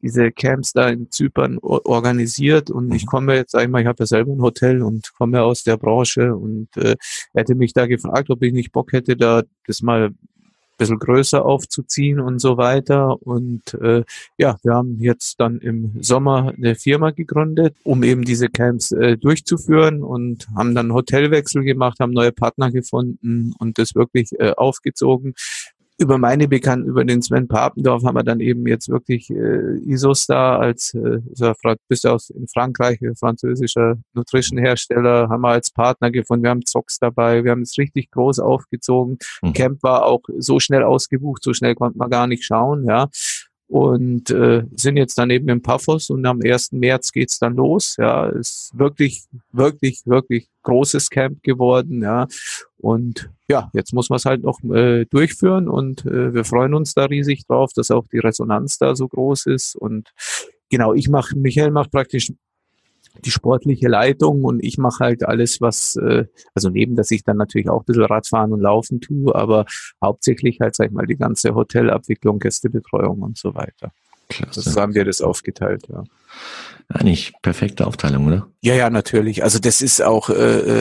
diese 0.00 0.30
Camps 0.30 0.72
da 0.72 0.88
in 0.88 1.10
Zypern 1.10 1.58
organisiert 1.60 2.70
und 2.70 2.94
ich 2.94 3.02
mhm. 3.02 3.08
komme 3.08 3.34
jetzt, 3.34 3.52
sag 3.52 3.64
ich 3.64 3.68
mal, 3.68 3.80
ich 3.80 3.86
habe 3.86 4.00
ja 4.00 4.06
selber 4.06 4.32
ein 4.32 4.42
Hotel 4.42 4.82
und 4.82 5.12
komme 5.14 5.42
aus 5.42 5.64
der 5.64 5.76
Branche 5.76 6.34
und 6.36 6.68
äh, 6.76 6.96
er 7.32 7.40
hätte 7.40 7.54
mich 7.54 7.72
da 7.72 7.86
gefragt, 7.86 8.30
ob 8.30 8.42
ich 8.42 8.52
nicht 8.52 8.72
Bock 8.72 8.92
hätte, 8.92 9.16
da 9.16 9.42
das 9.66 9.82
mal 9.82 10.10
bisschen 10.82 10.98
größer 10.98 11.44
aufzuziehen 11.44 12.20
und 12.20 12.40
so 12.40 12.56
weiter. 12.56 13.16
Und 13.22 13.74
äh, 13.74 14.02
ja, 14.36 14.56
wir 14.62 14.74
haben 14.74 14.98
jetzt 15.00 15.38
dann 15.38 15.58
im 15.58 15.92
Sommer 16.00 16.52
eine 16.56 16.74
Firma 16.74 17.10
gegründet, 17.10 17.76
um 17.84 18.02
eben 18.02 18.24
diese 18.24 18.48
Camps 18.48 18.90
äh, 18.92 19.16
durchzuführen 19.16 20.02
und 20.02 20.48
haben 20.56 20.74
dann 20.74 20.92
Hotelwechsel 20.92 21.62
gemacht, 21.62 22.00
haben 22.00 22.12
neue 22.12 22.32
Partner 22.32 22.70
gefunden 22.70 23.54
und 23.58 23.78
das 23.78 23.94
wirklich 23.94 24.30
äh, 24.38 24.52
aufgezogen 24.56 25.34
über 26.02 26.18
meine 26.18 26.48
Bekannten, 26.48 26.88
über 26.88 27.04
den 27.04 27.22
Sven 27.22 27.48
Papendorf 27.48 28.04
haben 28.04 28.16
wir 28.16 28.24
dann 28.24 28.40
eben 28.40 28.66
jetzt 28.66 28.88
wirklich 28.88 29.30
äh, 29.30 29.78
Isostar 29.86 30.60
als 30.60 30.94
äh, 30.94 31.20
bist 31.88 32.06
aus 32.06 32.30
in 32.30 32.46
Frankreich, 32.48 32.98
französischer 33.18 33.96
Nutrition-Hersteller, 34.14 35.28
haben 35.28 35.42
wir 35.42 35.50
als 35.50 35.70
Partner 35.70 36.10
gefunden. 36.10 36.44
Wir 36.44 36.50
haben 36.50 36.66
Zox 36.66 36.98
dabei, 36.98 37.44
wir 37.44 37.52
haben 37.52 37.62
es 37.62 37.78
richtig 37.78 38.10
groß 38.10 38.40
aufgezogen. 38.40 39.18
Mhm. 39.42 39.52
Camp 39.52 39.82
war 39.82 40.04
auch 40.04 40.22
so 40.38 40.60
schnell 40.60 40.82
ausgebucht, 40.82 41.42
so 41.42 41.54
schnell 41.54 41.74
konnte 41.74 41.98
man 41.98 42.10
gar 42.10 42.26
nicht 42.26 42.44
schauen, 42.44 42.84
ja 42.84 43.08
und 43.72 44.30
äh, 44.30 44.64
sind 44.76 44.98
jetzt 44.98 45.16
dann 45.16 45.30
eben 45.30 45.48
im 45.48 45.62
Paphos 45.62 46.10
und 46.10 46.26
am 46.26 46.42
1. 46.44 46.72
März 46.72 47.10
geht's 47.10 47.38
dann 47.38 47.56
los. 47.56 47.96
Ja, 47.96 48.26
ist 48.26 48.70
wirklich, 48.74 49.24
wirklich, 49.50 50.02
wirklich 50.04 50.50
großes 50.62 51.08
Camp 51.08 51.42
geworden. 51.42 52.02
Ja, 52.02 52.26
und 52.76 53.30
ja, 53.48 53.70
jetzt 53.72 53.94
muss 53.94 54.10
man 54.10 54.18
es 54.18 54.26
halt 54.26 54.42
noch 54.42 54.62
äh, 54.64 55.06
durchführen 55.06 55.68
und 55.68 56.04
äh, 56.04 56.34
wir 56.34 56.44
freuen 56.44 56.74
uns 56.74 56.92
da 56.92 57.06
riesig 57.06 57.46
drauf, 57.46 57.70
dass 57.74 57.90
auch 57.90 58.04
die 58.12 58.18
Resonanz 58.18 58.76
da 58.76 58.94
so 58.94 59.08
groß 59.08 59.46
ist. 59.46 59.74
Und 59.74 60.12
genau, 60.68 60.92
ich 60.92 61.08
mache, 61.08 61.34
Michael 61.34 61.70
macht 61.70 61.92
praktisch 61.92 62.30
die 63.24 63.30
sportliche 63.30 63.88
Leitung 63.88 64.44
und 64.44 64.62
ich 64.62 64.78
mache 64.78 65.04
halt 65.04 65.24
alles, 65.24 65.60
was, 65.60 65.96
äh, 65.96 66.26
also 66.54 66.70
neben, 66.70 66.96
dass 66.96 67.10
ich 67.10 67.24
dann 67.24 67.36
natürlich 67.36 67.68
auch 67.68 67.80
ein 67.80 67.84
bisschen 67.86 68.04
Radfahren 68.04 68.52
und 68.52 68.60
Laufen 68.60 69.00
tue, 69.00 69.34
aber 69.34 69.66
hauptsächlich 70.02 70.60
halt, 70.60 70.74
sag 70.74 70.86
ich 70.86 70.92
mal, 70.92 71.06
die 71.06 71.16
ganze 71.16 71.54
Hotelabwicklung, 71.54 72.38
Gästebetreuung 72.38 73.20
und 73.20 73.38
so 73.38 73.54
weiter. 73.54 73.92
Klasse. 74.28 74.62
Das 74.64 74.76
haben 74.76 74.94
wir 74.94 75.04
das 75.04 75.20
aufgeteilt, 75.20 75.88
ja. 75.88 76.04
Eigentlich 76.88 77.32
perfekte 77.40 77.86
Aufteilung, 77.86 78.26
oder? 78.26 78.48
Ja, 78.64 78.74
ja, 78.74 78.90
natürlich. 78.90 79.42
Also 79.42 79.58
das 79.58 79.80
ist 79.80 80.02
auch, 80.02 80.30
äh, 80.30 80.34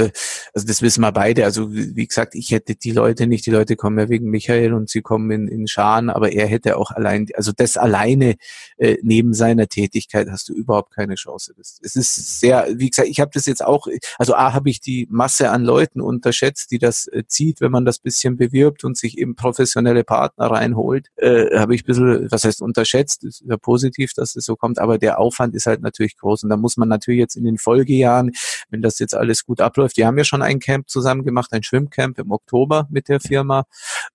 äh, 0.03 0.11
also 0.53 0.67
das 0.67 0.83
wissen 0.83 1.01
wir 1.01 1.11
beide. 1.11 1.45
Also 1.45 1.73
wie 1.73 2.05
gesagt, 2.05 2.35
ich 2.35 2.51
hätte 2.51 2.75
die 2.75 2.91
Leute 2.91 3.25
nicht, 3.25 3.45
die 3.47 3.51
Leute 3.51 3.75
kommen 3.75 3.97
ja 3.97 4.07
wegen 4.07 4.29
Michael 4.29 4.73
und 4.73 4.87
sie 4.87 5.01
kommen 5.01 5.31
in, 5.31 5.47
in 5.47 5.67
Scharen, 5.67 6.11
aber 6.11 6.31
er 6.31 6.45
hätte 6.45 6.77
auch 6.77 6.91
allein, 6.91 7.27
also 7.33 7.51
das 7.55 7.77
alleine 7.77 8.35
äh, 8.77 8.97
neben 9.01 9.33
seiner 9.33 9.67
Tätigkeit 9.67 10.29
hast 10.29 10.49
du 10.49 10.53
überhaupt 10.53 10.93
keine 10.93 11.15
Chance. 11.15 11.55
Das, 11.57 11.79
es 11.81 11.95
ist 11.95 12.39
sehr, 12.39 12.67
wie 12.71 12.91
gesagt, 12.91 13.07
ich 13.07 13.19
habe 13.19 13.31
das 13.33 13.47
jetzt 13.47 13.65
auch, 13.65 13.87
also 14.19 14.35
A 14.35 14.53
habe 14.53 14.69
ich 14.69 14.79
die 14.79 15.07
Masse 15.09 15.49
an 15.49 15.63
Leuten 15.63 16.01
unterschätzt, 16.01 16.69
die 16.69 16.77
das 16.77 17.07
äh, 17.07 17.23
zieht, 17.25 17.61
wenn 17.61 17.71
man 17.71 17.85
das 17.85 17.97
bisschen 17.97 18.37
bewirbt 18.37 18.83
und 18.83 18.95
sich 18.95 19.17
eben 19.17 19.35
professionelle 19.35 20.03
Partner 20.03 20.51
reinholt, 20.51 21.07
äh, 21.15 21.57
habe 21.57 21.73
ich 21.73 21.83
ein 21.83 21.87
bisschen, 21.87 22.31
was 22.31 22.43
heißt 22.43 22.61
unterschätzt, 22.61 23.23
ist 23.23 23.43
ja 23.43 23.57
positiv, 23.57 24.13
dass 24.13 24.35
es 24.35 24.45
so 24.45 24.55
kommt, 24.55 24.77
aber 24.77 24.99
der 24.99 25.19
Aufwand 25.19 25.40
ist 25.49 25.65
halt 25.65 25.81
natürlich 25.81 26.17
groß 26.17 26.43
und 26.43 26.49
da 26.49 26.57
muss 26.57 26.77
man 26.77 26.87
natürlich 26.87 27.19
jetzt 27.19 27.35
in 27.35 27.43
den 27.43 27.57
Folgejahren, 27.57 28.31
wenn 28.69 28.81
das 28.81 28.99
jetzt 28.99 29.15
alles 29.15 29.45
gut 29.45 29.61
abläuft, 29.61 29.97
die 29.97 30.05
haben 30.05 30.17
ja 30.17 30.23
schon 30.23 30.41
ein 30.41 30.59
Camp 30.59 30.89
zusammen 30.89 31.23
gemacht, 31.23 31.51
ein 31.53 31.63
Schwimmcamp 31.63 32.19
im 32.19 32.31
Oktober 32.31 32.87
mit 32.91 33.09
der 33.09 33.19
Firma. 33.19 33.65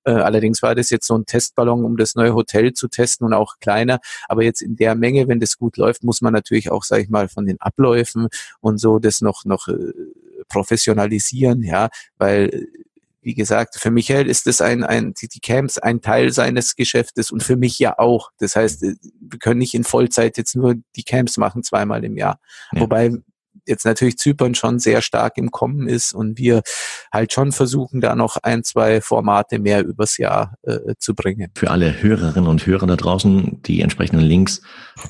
Äh, 0.04 0.12
allerdings 0.12 0.62
war 0.62 0.74
das 0.74 0.90
jetzt 0.90 1.06
so 1.06 1.16
ein 1.16 1.26
Testballon, 1.26 1.84
um 1.84 1.96
das 1.96 2.14
neue 2.14 2.34
Hotel 2.34 2.72
zu 2.72 2.88
testen 2.88 3.26
und 3.26 3.34
auch 3.34 3.58
kleiner. 3.60 4.00
Aber 4.28 4.42
jetzt 4.42 4.62
in 4.62 4.76
der 4.76 4.94
Menge, 4.94 5.28
wenn 5.28 5.40
das 5.40 5.58
gut 5.58 5.76
läuft, 5.76 6.04
muss 6.04 6.20
man 6.20 6.32
natürlich 6.32 6.70
auch, 6.70 6.84
sage 6.84 7.02
ich 7.02 7.08
mal, 7.08 7.28
von 7.28 7.46
den 7.46 7.60
Abläufen 7.60 8.28
und 8.60 8.78
so 8.78 8.98
das 8.98 9.20
noch 9.20 9.44
noch 9.44 9.68
äh, 9.68 9.92
professionalisieren, 10.48 11.62
ja, 11.62 11.88
weil 12.18 12.68
wie 13.26 13.34
gesagt, 13.34 13.74
für 13.76 13.90
Michael 13.90 14.28
ist 14.28 14.46
es 14.46 14.60
ein, 14.60 14.84
ein, 14.84 15.12
die, 15.20 15.40
Camps 15.40 15.78
ein 15.78 16.00
Teil 16.00 16.30
seines 16.32 16.76
Geschäftes 16.76 17.32
und 17.32 17.42
für 17.42 17.56
mich 17.56 17.76
ja 17.80 17.98
auch. 17.98 18.30
Das 18.38 18.54
heißt, 18.54 18.84
äh, 18.84 18.94
wir 19.20 19.40
können 19.40 19.58
nicht 19.58 19.74
in 19.74 19.82
Vollzeit 19.82 20.38
jetzt 20.38 20.54
nur 20.54 20.76
die 20.94 21.02
Camps 21.02 21.36
machen 21.36 21.64
zweimal 21.64 22.04
im 22.04 22.16
Jahr. 22.16 22.38
Ja. 22.70 22.82
Wobei 22.82 23.10
jetzt 23.66 23.84
natürlich 23.84 24.16
Zypern 24.16 24.54
schon 24.54 24.78
sehr 24.78 25.02
stark 25.02 25.38
im 25.38 25.50
Kommen 25.50 25.88
ist 25.88 26.14
und 26.14 26.38
wir 26.38 26.62
halt 27.12 27.32
schon 27.32 27.50
versuchen, 27.50 28.00
da 28.00 28.14
noch 28.14 28.36
ein, 28.44 28.62
zwei 28.62 29.00
Formate 29.00 29.58
mehr 29.58 29.84
übers 29.84 30.18
Jahr 30.18 30.54
äh, 30.62 30.94
zu 31.00 31.16
bringen. 31.16 31.50
Für 31.56 31.72
alle 31.72 32.00
Hörerinnen 32.00 32.48
und 32.48 32.64
Hörer 32.64 32.86
da 32.86 32.94
draußen, 32.94 33.60
die 33.62 33.80
entsprechenden 33.80 34.24
Links, 34.24 34.62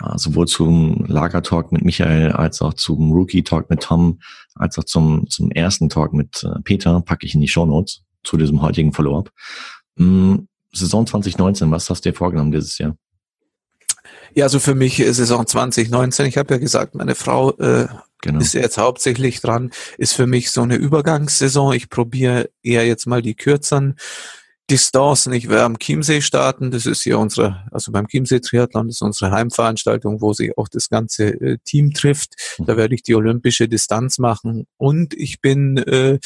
äh, 0.03 0.17
sowohl 0.17 0.47
zum 0.47 1.05
Lagertalk 1.07 1.71
mit 1.71 1.85
Michael 1.85 2.33
als 2.33 2.63
auch 2.63 2.73
zum 2.73 3.13
Rookie 3.13 3.43
Talk 3.43 3.69
mit 3.69 3.83
Tom, 3.83 4.21
als 4.55 4.79
auch 4.79 4.85
zum, 4.85 5.29
zum 5.29 5.51
ersten 5.51 5.91
Talk 5.91 6.15
mit 6.15 6.43
äh, 6.45 6.61
Peter, 6.65 7.03
packe 7.03 7.27
ich 7.27 7.35
in 7.35 7.43
die 7.43 7.49
Show 7.49 7.67
Notes 7.67 8.06
zu 8.27 8.37
diesem 8.37 8.61
heutigen 8.63 8.93
Follow-up. 8.93 9.31
Mm, 9.97 10.37
Saison 10.73 11.07
2019, 11.07 11.71
was 11.71 11.89
hast 11.89 12.05
du 12.05 12.11
dir 12.11 12.17
vorgenommen 12.17 12.53
dieses 12.53 12.77
Jahr? 12.79 12.97
Ja, 14.35 14.45
also 14.45 14.61
für 14.61 14.75
mich 14.75 14.97
Saison 14.97 15.47
2019, 15.47 16.27
ich 16.27 16.37
habe 16.37 16.53
ja 16.55 16.59
gesagt, 16.59 16.95
meine 16.95 17.15
Frau 17.15 17.53
äh, 17.57 17.87
genau. 18.21 18.41
ist 18.41 18.53
jetzt 18.53 18.77
hauptsächlich 18.77 19.41
dran, 19.41 19.71
ist 19.97 20.13
für 20.13 20.27
mich 20.27 20.51
so 20.51 20.63
eine 20.63 20.77
Übergangssaison. 20.77 21.73
Ich 21.73 21.89
probiere 21.89 22.51
eher 22.63 22.87
jetzt 22.87 23.07
mal 23.07 23.23
die 23.23 23.35
kürzeren 23.35 23.97
Distanzen. 24.69 25.33
Ich 25.33 25.49
werde 25.49 25.65
am 25.65 25.79
Chiemsee 25.79 26.21
starten. 26.21 26.71
Das 26.71 26.87
ist 26.87 27.03
hier 27.03 27.19
unsere, 27.19 27.65
also 27.71 27.93
beim 27.93 28.09
Chiemsee 28.09 28.41
Triathlon, 28.41 28.89
das 28.89 28.97
ist 28.97 29.03
unsere 29.03 29.31
Heimveranstaltung, 29.31 30.21
wo 30.21 30.33
sich 30.33 30.59
auch 30.59 30.69
das 30.69 30.91
ganze 30.91 31.29
äh, 31.29 31.59
Team 31.65 31.93
trifft. 31.93 32.35
Da 32.59 32.75
mhm. 32.75 32.77
werde 32.77 32.95
ich 32.95 33.03
die 33.03 33.15
olympische 33.15 33.69
Distanz 33.69 34.19
machen. 34.19 34.67
Und 34.77 35.15
ich 35.15 35.41
bin 35.41 35.79
äh, 35.79 36.19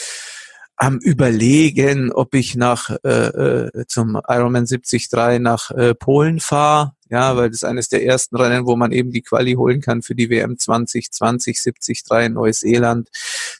am 0.80 0.96
überlegen, 0.96 2.10
ob 2.10 2.34
ich 2.34 2.56
nach 2.56 2.88
äh, 3.04 3.66
äh 3.68 3.86
zum 3.86 4.18
Ironman 4.26 4.64
73 4.64 5.10
nach 5.38 5.70
äh, 5.72 5.94
Polen 5.94 6.40
fahre. 6.40 6.94
Ja, 7.10 7.36
weil 7.36 7.50
das 7.50 7.56
ist 7.56 7.64
eines 7.64 7.88
der 7.90 8.04
ersten 8.06 8.36
Rennen, 8.36 8.66
wo 8.66 8.76
man 8.76 8.90
eben 8.90 9.10
die 9.10 9.20
Quali 9.20 9.54
holen 9.54 9.82
kann 9.82 10.00
für 10.00 10.14
die 10.14 10.30
WM 10.30 10.56
2020 10.56 11.50
73 11.50 12.02
in 12.24 12.32
Neuseeland. 12.32 13.10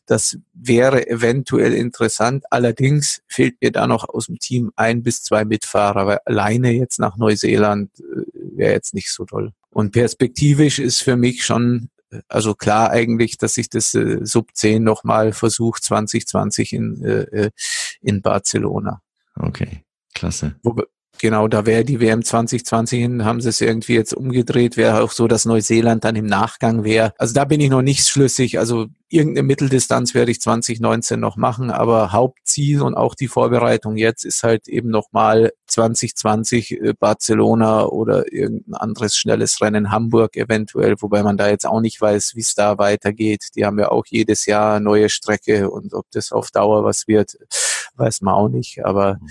Das 0.07 0.39
wäre 0.55 1.09
eventuell 1.09 1.75
interessant. 1.75 2.45
Allerdings 2.51 3.21
fehlt 3.27 3.61
mir 3.61 3.73
da 3.73 3.87
noch 3.87 4.09
aus 4.09 4.27
dem 4.27 4.39
Team 4.39 4.71
ein 4.77 5.03
bis 5.03 5.23
zwei 5.23 5.45
Mitfahrer, 5.45 6.07
weil 6.07 6.21
alleine 6.25 6.71
jetzt 6.71 7.01
nach 7.01 7.19
Neuseeland 7.19 7.91
äh, 8.01 8.23
wäre 8.57 8.73
jetzt 8.73 8.95
nicht 8.95 9.11
so 9.11 9.27
toll. 9.27 9.53
Und 9.69 9.93
perspektivisch 9.93 10.79
ist 10.79 11.03
für 11.03 11.17
mich 11.17 11.45
schon 11.45 11.91
also 12.29 12.55
klar 12.55 12.91
eigentlich, 12.91 13.39
dass 13.39 13.57
ich 13.57 13.69
das 13.69 13.95
äh, 13.95 14.19
Sub 14.23 14.55
10 14.55 14.83
nochmal 14.83 15.33
versuche 15.33 15.81
2020 15.81 16.73
in, 16.73 17.05
äh, 17.05 17.23
äh, 17.23 17.51
in 18.01 18.23
Barcelona. 18.23 19.03
Okay, 19.37 19.85
klasse. 20.15 20.57
Wo, 20.63 20.77
genau, 21.21 21.49
da 21.49 21.67
wäre 21.67 21.85
die 21.85 22.01
WM 22.01 22.25
2020 22.25 23.01
hin, 23.01 23.25
haben 23.25 23.41
sie 23.41 23.49
es 23.49 23.61
irgendwie 23.61 23.95
jetzt 23.95 24.15
umgedreht, 24.15 24.77
wäre 24.77 25.03
auch 25.03 25.13
so, 25.13 25.29
dass 25.29 25.45
Neuseeland 25.45 26.05
dann 26.05 26.17
im 26.17 26.27
Nachgang 26.27 26.85
wäre. 26.85 27.13
Also 27.19 27.35
da 27.35 27.45
bin 27.45 27.61
ich 27.61 27.71
noch 27.71 27.83
nicht 27.83 28.07
schlüssig. 28.07 28.59
Also 28.59 28.87
irgendeine 29.09 29.47
Mitteldistanz 29.47 30.15
werde 30.15 30.31
ich 30.31 30.41
2019 30.41 31.19
noch 31.21 31.37
machen, 31.37 31.71
aber 31.71 32.13
Hauptziel 32.13 32.83
und 32.83 32.95
auch 32.95 33.15
die 33.15 33.29
Vorbereitung 33.29 33.97
jetzt 33.97 34.25
ist 34.25 34.43
halt 34.43 34.69
eben 34.69 34.89
nochmal 34.89 35.53
2020 35.67 36.73
äh, 36.73 36.95
Barcelona 36.99 37.85
oder 37.87 38.33
irgendein 38.33 38.75
anderes 38.75 39.17
schnelles 39.17 39.61
Rennen 39.61 39.91
Hamburg 39.91 40.37
eventuell, 40.37 40.95
wobei 41.01 41.23
man 41.23 41.37
da 41.37 41.49
jetzt 41.49 41.67
auch 41.67 41.81
nicht 41.81 42.01
weiß, 42.01 42.33
wie 42.35 42.41
es 42.41 42.55
da 42.55 42.79
weitergeht. 42.79 43.49
Die 43.57 43.65
haben 43.65 43.79
ja 43.79 43.91
auch 43.91 44.05
jedes 44.09 44.47
Jahr 44.47 44.81
neue 44.81 45.09
Strecke 45.09 45.71
und 45.71 45.93
ob 45.93 46.07
das 46.13 46.33
auf 46.33 46.51
Dauer 46.51 46.85
was 46.85 47.09
wird, 47.09 47.37
weiß 47.97 48.23
man 48.23 48.35
auch 48.35 48.49
nicht. 48.49 48.85
Aber 48.85 49.15
mhm. 49.15 49.29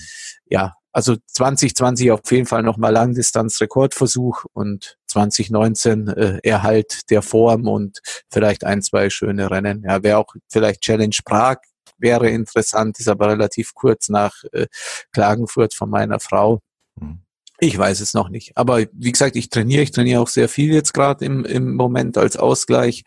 ja, 0.49 0.75
also 0.99 1.15
2020 1.27 2.11
auf 2.11 2.29
jeden 2.29 2.45
Fall 2.45 2.61
nochmal 2.61 2.91
Langdistanz-Rekordversuch 2.91 4.43
und 4.51 4.97
2019 5.07 6.07
äh, 6.09 6.39
Erhalt 6.43 7.09
der 7.09 7.21
Form 7.21 7.67
und 7.69 7.99
vielleicht 8.29 8.65
ein, 8.65 8.81
zwei 8.81 9.09
schöne 9.09 9.49
Rennen. 9.49 9.83
Ja, 9.87 10.03
wäre 10.03 10.17
auch 10.17 10.35
vielleicht 10.49 10.81
Challenge 10.81 11.15
Prag 11.23 11.57
wäre 11.97 12.29
interessant, 12.29 12.99
ist 12.99 13.07
aber 13.07 13.29
relativ 13.29 13.73
kurz 13.75 14.09
nach 14.09 14.43
äh, 14.51 14.67
Klagenfurt 15.11 15.73
von 15.73 15.89
meiner 15.89 16.19
Frau. 16.19 16.61
Mhm. 16.95 17.19
Ich 17.61 17.77
weiß 17.77 17.99
es 17.99 18.13
noch 18.13 18.29
nicht. 18.29 18.53
Aber 18.55 18.85
wie 18.93 19.11
gesagt, 19.11 19.35
ich 19.35 19.49
trainiere, 19.49 19.83
ich 19.83 19.91
trainiere 19.91 20.21
auch 20.21 20.29
sehr 20.29 20.47
viel 20.47 20.73
jetzt 20.73 20.93
gerade 20.93 21.25
im, 21.25 21.43
im 21.43 21.75
Moment 21.75 22.17
als 22.17 22.37
Ausgleich. 22.37 23.03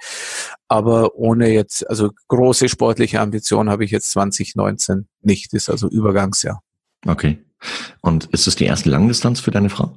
Aber 0.69 1.15
ohne 1.15 1.51
jetzt, 1.51 1.89
also 1.89 2.11
große 2.29 2.69
sportliche 2.69 3.21
Ambitionen 3.21 3.71
habe 3.71 3.87
ich 3.87 3.91
jetzt 3.91 4.11
2019 4.11 5.09
nicht. 5.23 5.55
Ist 5.55 5.71
also 5.71 5.89
Übergangsjahr. 5.89 6.63
Okay. 7.07 7.43
Und 8.01 8.27
ist 8.27 8.47
es 8.47 8.57
die 8.57 8.65
erste 8.65 8.91
Langdistanz 8.91 9.41
für 9.41 9.51
deine 9.51 9.71
Frau? 9.71 9.97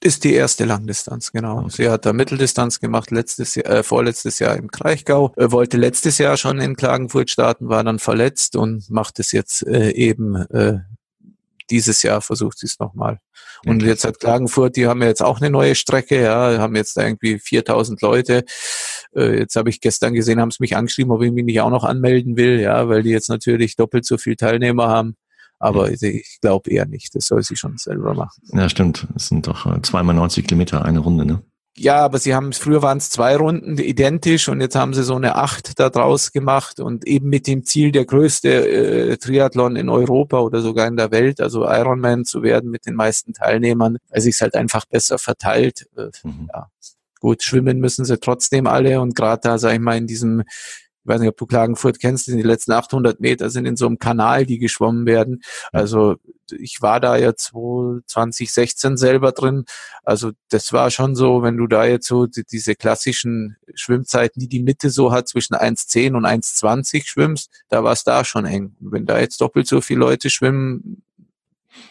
Ist 0.00 0.22
die 0.22 0.32
erste 0.32 0.64
Langdistanz, 0.64 1.32
genau. 1.32 1.58
Okay. 1.58 1.70
Sie 1.70 1.88
hat 1.88 2.06
da 2.06 2.12
Mitteldistanz 2.12 2.78
gemacht, 2.78 3.10
letztes 3.10 3.56
Jahr, 3.56 3.66
äh, 3.66 3.82
vorletztes 3.82 4.38
Jahr 4.38 4.56
im 4.56 4.70
Kraichgau, 4.70 5.32
äh, 5.36 5.50
wollte 5.50 5.76
letztes 5.76 6.18
Jahr 6.18 6.36
schon 6.36 6.60
in 6.60 6.76
Klagenfurt 6.76 7.30
starten, 7.30 7.68
war 7.68 7.82
dann 7.82 7.98
verletzt 7.98 8.54
und 8.54 8.88
macht 8.90 9.18
es 9.18 9.32
jetzt 9.32 9.66
äh, 9.66 9.90
eben 9.90 10.36
äh, 10.36 10.78
dieses 11.70 12.02
Jahr 12.02 12.20
versucht 12.20 12.58
sie 12.58 12.66
es 12.66 12.78
nochmal. 12.78 13.18
Und 13.66 13.82
jetzt 13.82 14.04
hat 14.04 14.20
Klagenfurt, 14.20 14.76
die 14.76 14.86
haben 14.86 15.02
ja 15.02 15.08
jetzt 15.08 15.22
auch 15.22 15.40
eine 15.40 15.50
neue 15.50 15.74
Strecke, 15.74 16.22
ja, 16.22 16.58
haben 16.58 16.76
jetzt 16.76 16.96
irgendwie 16.96 17.38
4000 17.38 18.00
Leute. 18.00 18.44
Äh, 19.14 19.38
jetzt 19.40 19.56
habe 19.56 19.68
ich 19.68 19.80
gestern 19.80 20.14
gesehen, 20.14 20.40
haben 20.40 20.50
sie 20.50 20.58
mich 20.60 20.76
angeschrieben, 20.76 21.12
ob 21.12 21.22
ich 21.22 21.32
mich 21.32 21.44
nicht 21.44 21.60
auch 21.60 21.70
noch 21.70 21.84
anmelden 21.84 22.36
will, 22.36 22.60
ja, 22.60 22.88
weil 22.88 23.02
die 23.02 23.10
jetzt 23.10 23.28
natürlich 23.28 23.76
doppelt 23.76 24.04
so 24.04 24.16
viel 24.16 24.36
Teilnehmer 24.36 24.88
haben. 24.88 25.16
Aber 25.58 25.90
ich 25.90 26.38
glaube 26.40 26.70
eher 26.70 26.86
nicht. 26.86 27.14
Das 27.14 27.26
soll 27.26 27.42
sie 27.42 27.56
schon 27.56 27.76
selber 27.78 28.14
machen. 28.14 28.40
Ja, 28.52 28.68
stimmt. 28.68 29.06
Es 29.16 29.28
sind 29.28 29.46
doch 29.46 29.66
äh, 29.66 29.82
zweimal 29.82 30.14
90 30.14 30.46
Kilometer 30.46 30.84
eine 30.84 31.00
Runde, 31.00 31.26
ne? 31.26 31.42
Ja, 31.78 31.98
aber 31.98 32.18
sie 32.18 32.34
haben, 32.34 32.52
früher 32.52 32.82
waren 32.82 32.98
es 32.98 33.08
zwei 33.08 33.36
Runden 33.36 33.78
identisch 33.78 34.48
und 34.48 34.60
jetzt 34.60 34.74
haben 34.74 34.94
sie 34.94 35.04
so 35.04 35.14
eine 35.14 35.36
acht 35.36 35.78
da 35.78 35.90
draus 35.90 36.32
gemacht 36.32 36.80
und 36.80 37.06
eben 37.06 37.28
mit 37.28 37.46
dem 37.46 37.64
Ziel, 37.64 37.92
der 37.92 38.04
größte 38.04 38.48
äh, 38.48 39.16
Triathlon 39.16 39.76
in 39.76 39.88
Europa 39.88 40.40
oder 40.40 40.60
sogar 40.60 40.88
in 40.88 40.96
der 40.96 41.12
Welt, 41.12 41.40
also 41.40 41.64
Ironman 41.64 42.24
zu 42.24 42.42
werden 42.42 42.70
mit 42.70 42.84
den 42.86 42.94
meisten 42.94 43.32
Teilnehmern, 43.32 43.98
weil 44.10 44.20
sich 44.20 44.34
es 44.34 44.40
halt 44.40 44.56
einfach 44.56 44.86
besser 44.86 45.18
verteilt. 45.18 45.86
Äh, 45.96 46.10
mhm. 46.24 46.50
Ja. 46.52 46.68
Gut, 47.20 47.44
schwimmen 47.44 47.78
müssen 47.78 48.04
sie 48.04 48.18
trotzdem 48.18 48.66
alle 48.66 49.00
und 49.00 49.14
gerade 49.14 49.40
da, 49.42 49.58
sag 49.58 49.74
ich 49.74 49.80
mal, 49.80 49.96
in 49.96 50.08
diesem 50.08 50.42
ich 51.08 51.14
weiß 51.14 51.20
nicht, 51.22 51.30
ob 51.30 51.38
du 51.38 51.46
Klagenfurt 51.46 52.00
kennst, 52.00 52.26
die 52.26 52.42
letzten 52.42 52.72
800 52.72 53.18
Meter 53.18 53.48
sind 53.48 53.64
in 53.64 53.76
so 53.76 53.86
einem 53.86 53.98
Kanal, 53.98 54.44
die 54.44 54.58
geschwommen 54.58 55.06
werden. 55.06 55.42
Also 55.72 56.16
ich 56.50 56.82
war 56.82 57.00
da 57.00 57.16
ja 57.16 57.34
2016 57.34 58.98
selber 58.98 59.32
drin. 59.32 59.64
Also 60.02 60.32
das 60.50 60.74
war 60.74 60.90
schon 60.90 61.14
so, 61.16 61.42
wenn 61.42 61.56
du 61.56 61.66
da 61.66 61.86
jetzt 61.86 62.06
so 62.06 62.26
die, 62.26 62.44
diese 62.44 62.74
klassischen 62.74 63.56
Schwimmzeiten, 63.74 64.38
die 64.38 64.48
die 64.48 64.62
Mitte 64.62 64.90
so 64.90 65.10
hat, 65.10 65.28
zwischen 65.28 65.54
1,10 65.54 66.14
und 66.14 66.26
1,20 66.26 67.06
schwimmst, 67.06 67.50
da 67.70 67.82
war 67.82 67.92
es 67.92 68.04
da 68.04 68.22
schon 68.22 68.44
eng. 68.44 68.76
Und 68.78 68.92
wenn 68.92 69.06
da 69.06 69.18
jetzt 69.18 69.40
doppelt 69.40 69.66
so 69.66 69.80
viele 69.80 70.00
Leute 70.00 70.28
schwimmen, 70.28 71.02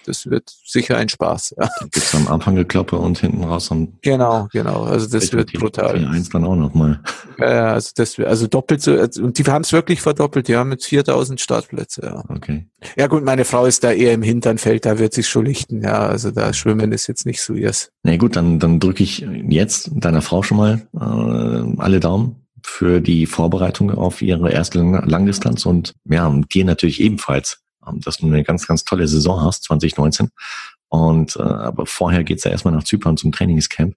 das 0.05 0.25
wird 0.25 0.53
sicher 0.65 0.97
ein 0.97 1.09
Spaß. 1.09 1.55
Ja. 1.57 1.69
Da 1.79 1.85
gibt's 1.91 2.15
am 2.15 2.27
Anfang 2.27 2.55
Geklappe 2.55 2.97
und 2.97 3.19
hinten 3.19 3.43
raus 3.43 3.71
am 3.71 3.93
Genau, 4.01 4.47
genau. 4.51 4.83
Also 4.83 5.07
das 5.07 5.31
wird 5.33 5.53
brutal. 5.53 6.05
Eins 6.07 6.29
dann 6.29 6.45
auch 6.45 6.55
nochmal. 6.55 7.01
Ja, 7.39 7.73
also 7.73 7.91
das 7.95 8.17
also 8.19 8.47
doppelt 8.47 8.81
so, 8.81 8.93
also, 8.93 9.23
und 9.23 9.37
die 9.37 9.43
haben 9.43 9.61
es 9.61 9.73
wirklich 9.73 10.01
verdoppelt, 10.01 10.47
die 10.47 10.55
haben 10.55 10.71
jetzt 10.71 10.85
4000 10.85 11.39
Startplätze, 11.39 12.01
ja. 12.03 12.23
Okay. 12.29 12.67
Ja 12.95 13.07
gut, 13.07 13.23
meine 13.23 13.45
Frau 13.45 13.65
ist 13.65 13.83
da 13.83 13.91
eher 13.91 14.13
im 14.13 14.21
Hinternfeld, 14.21 14.85
da 14.85 14.97
wird 14.99 15.13
sich 15.13 15.27
schon 15.27 15.45
lichten, 15.45 15.83
ja. 15.83 16.07
Also 16.07 16.31
da 16.31 16.53
Schwimmen 16.53 16.91
ist 16.91 17.07
jetzt 17.07 17.25
nicht 17.25 17.41
so 17.41 17.53
ihrs. 17.53 17.91
Na 18.03 18.11
nee, 18.11 18.17
gut, 18.17 18.35
dann, 18.35 18.59
dann 18.59 18.79
drücke 18.79 19.03
ich 19.03 19.25
jetzt 19.49 19.91
deiner 19.93 20.21
Frau 20.21 20.43
schon 20.43 20.57
mal 20.57 20.87
äh, 20.95 21.81
alle 21.81 21.99
Daumen 21.99 22.47
für 22.63 22.99
die 23.01 23.25
Vorbereitung 23.25 23.91
auf 23.91 24.21
ihre 24.21 24.51
erste 24.51 24.79
Langdistanz 24.79 25.65
und 25.65 25.93
ja, 26.05 26.27
und 26.27 26.53
dir 26.53 26.65
natürlich 26.65 26.99
ebenfalls, 27.01 27.61
dass 27.95 28.17
du 28.17 28.27
eine 28.27 28.43
ganz, 28.43 28.67
ganz 28.67 28.83
tolle 28.83 29.07
Saison 29.07 29.41
hast, 29.41 29.63
2019. 29.63 30.29
Und 30.89 31.35
äh, 31.35 31.41
aber 31.41 31.85
vorher 31.85 32.23
geht's 32.23 32.43
ja 32.43 32.51
erstmal 32.51 32.73
nach 32.73 32.83
Zypern 32.83 33.17
zum 33.17 33.31
Trainingscamp 33.31 33.95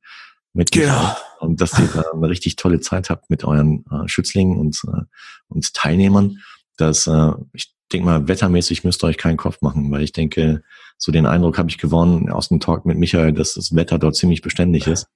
mit 0.52 0.72
genau. 0.72 1.16
und 1.38 1.60
dass 1.60 1.78
ihr 1.78 1.88
da 1.94 2.04
eine 2.12 2.28
richtig 2.28 2.56
tolle 2.56 2.80
Zeit 2.80 3.10
habt 3.10 3.30
mit 3.30 3.44
euren 3.44 3.84
äh, 3.90 4.08
Schützlingen 4.08 4.58
und, 4.58 4.80
äh, 4.88 5.02
und 5.48 5.72
Teilnehmern. 5.74 6.38
Das, 6.76 7.06
äh, 7.06 7.32
ich 7.52 7.72
denke 7.92 8.06
mal, 8.06 8.28
wettermäßig 8.28 8.84
müsst 8.84 9.04
ihr 9.04 9.08
euch 9.08 9.18
keinen 9.18 9.36
Kopf 9.36 9.60
machen, 9.60 9.90
weil 9.90 10.02
ich 10.02 10.12
denke, 10.12 10.62
so 10.98 11.12
den 11.12 11.26
Eindruck 11.26 11.58
habe 11.58 11.70
ich 11.70 11.78
gewonnen 11.78 12.30
aus 12.30 12.48
dem 12.48 12.60
Talk 12.60 12.84
mit 12.84 12.98
Michael, 12.98 13.32
dass 13.32 13.54
das 13.54 13.74
Wetter 13.74 13.98
dort 13.98 14.16
ziemlich 14.16 14.42
beständig 14.42 14.86
ist. 14.86 15.06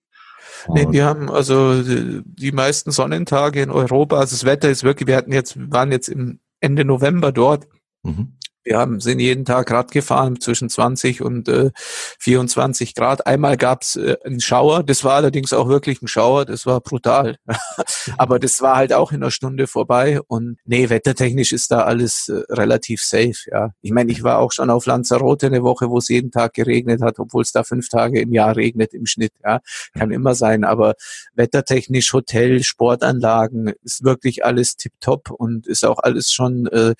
Nee, 0.68 0.86
wir 0.90 1.04
haben 1.04 1.30
also 1.30 1.82
die 1.82 2.52
meisten 2.52 2.90
Sonnentage 2.90 3.60
in 3.60 3.70
Europa. 3.70 4.18
Also 4.18 4.34
das 4.34 4.44
Wetter 4.44 4.70
ist 4.70 4.82
wirklich, 4.82 5.06
wir 5.06 5.16
hatten 5.16 5.32
jetzt, 5.32 5.56
waren 5.70 5.92
jetzt 5.92 6.08
im 6.08 6.40
Ende 6.60 6.84
November 6.84 7.32
dort. 7.32 7.66
Mhm. 8.02 8.38
Wir 8.64 8.78
haben, 8.78 9.00
sind 9.00 9.20
jeden 9.20 9.44
Tag 9.44 9.70
Rad 9.70 9.90
gefahren 9.90 10.40
zwischen 10.40 10.70
20 10.70 11.20
und 11.20 11.48
äh, 11.48 11.70
24 12.18 12.94
Grad. 12.94 13.26
Einmal 13.26 13.58
gab's 13.58 13.96
äh, 13.96 14.16
einen 14.24 14.40
Schauer, 14.40 14.82
das 14.82 15.04
war 15.04 15.14
allerdings 15.14 15.52
auch 15.52 15.68
wirklich 15.68 16.00
ein 16.00 16.08
Schauer, 16.08 16.46
das 16.46 16.64
war 16.64 16.80
brutal. 16.80 17.36
Aber 18.16 18.38
das 18.38 18.62
war 18.62 18.76
halt 18.76 18.92
auch 18.94 19.12
in 19.12 19.22
einer 19.22 19.30
Stunde 19.30 19.66
vorbei. 19.66 20.20
Und 20.26 20.58
nee, 20.64 20.88
wettertechnisch 20.88 21.52
ist 21.52 21.70
da 21.70 21.82
alles 21.82 22.28
äh, 22.28 22.42
relativ 22.50 23.02
safe. 23.02 23.34
Ja, 23.50 23.70
Ich 23.82 23.92
meine, 23.92 24.10
ich 24.10 24.22
war 24.22 24.38
auch 24.38 24.52
schon 24.52 24.70
auf 24.70 24.86
Lanzarote 24.86 25.46
eine 25.46 25.62
Woche, 25.62 25.90
wo 25.90 25.98
es 25.98 26.08
jeden 26.08 26.30
Tag 26.30 26.54
geregnet 26.54 27.02
hat, 27.02 27.18
obwohl 27.18 27.42
es 27.42 27.52
da 27.52 27.64
fünf 27.64 27.88
Tage 27.90 28.20
im 28.20 28.32
Jahr 28.32 28.56
regnet 28.56 28.94
im 28.94 29.04
Schnitt. 29.04 29.32
Ja, 29.44 29.60
Kann 29.92 30.10
immer 30.10 30.34
sein. 30.34 30.64
Aber 30.64 30.94
wettertechnisch, 31.34 32.12
Hotel, 32.14 32.62
Sportanlagen, 32.62 33.74
ist 33.82 34.04
wirklich 34.04 34.44
alles 34.44 34.76
tipptopp 34.76 35.30
und 35.30 35.66
ist 35.66 35.84
auch 35.84 35.98
alles 35.98 36.32
schon 36.32 36.66
äh, 36.68 36.94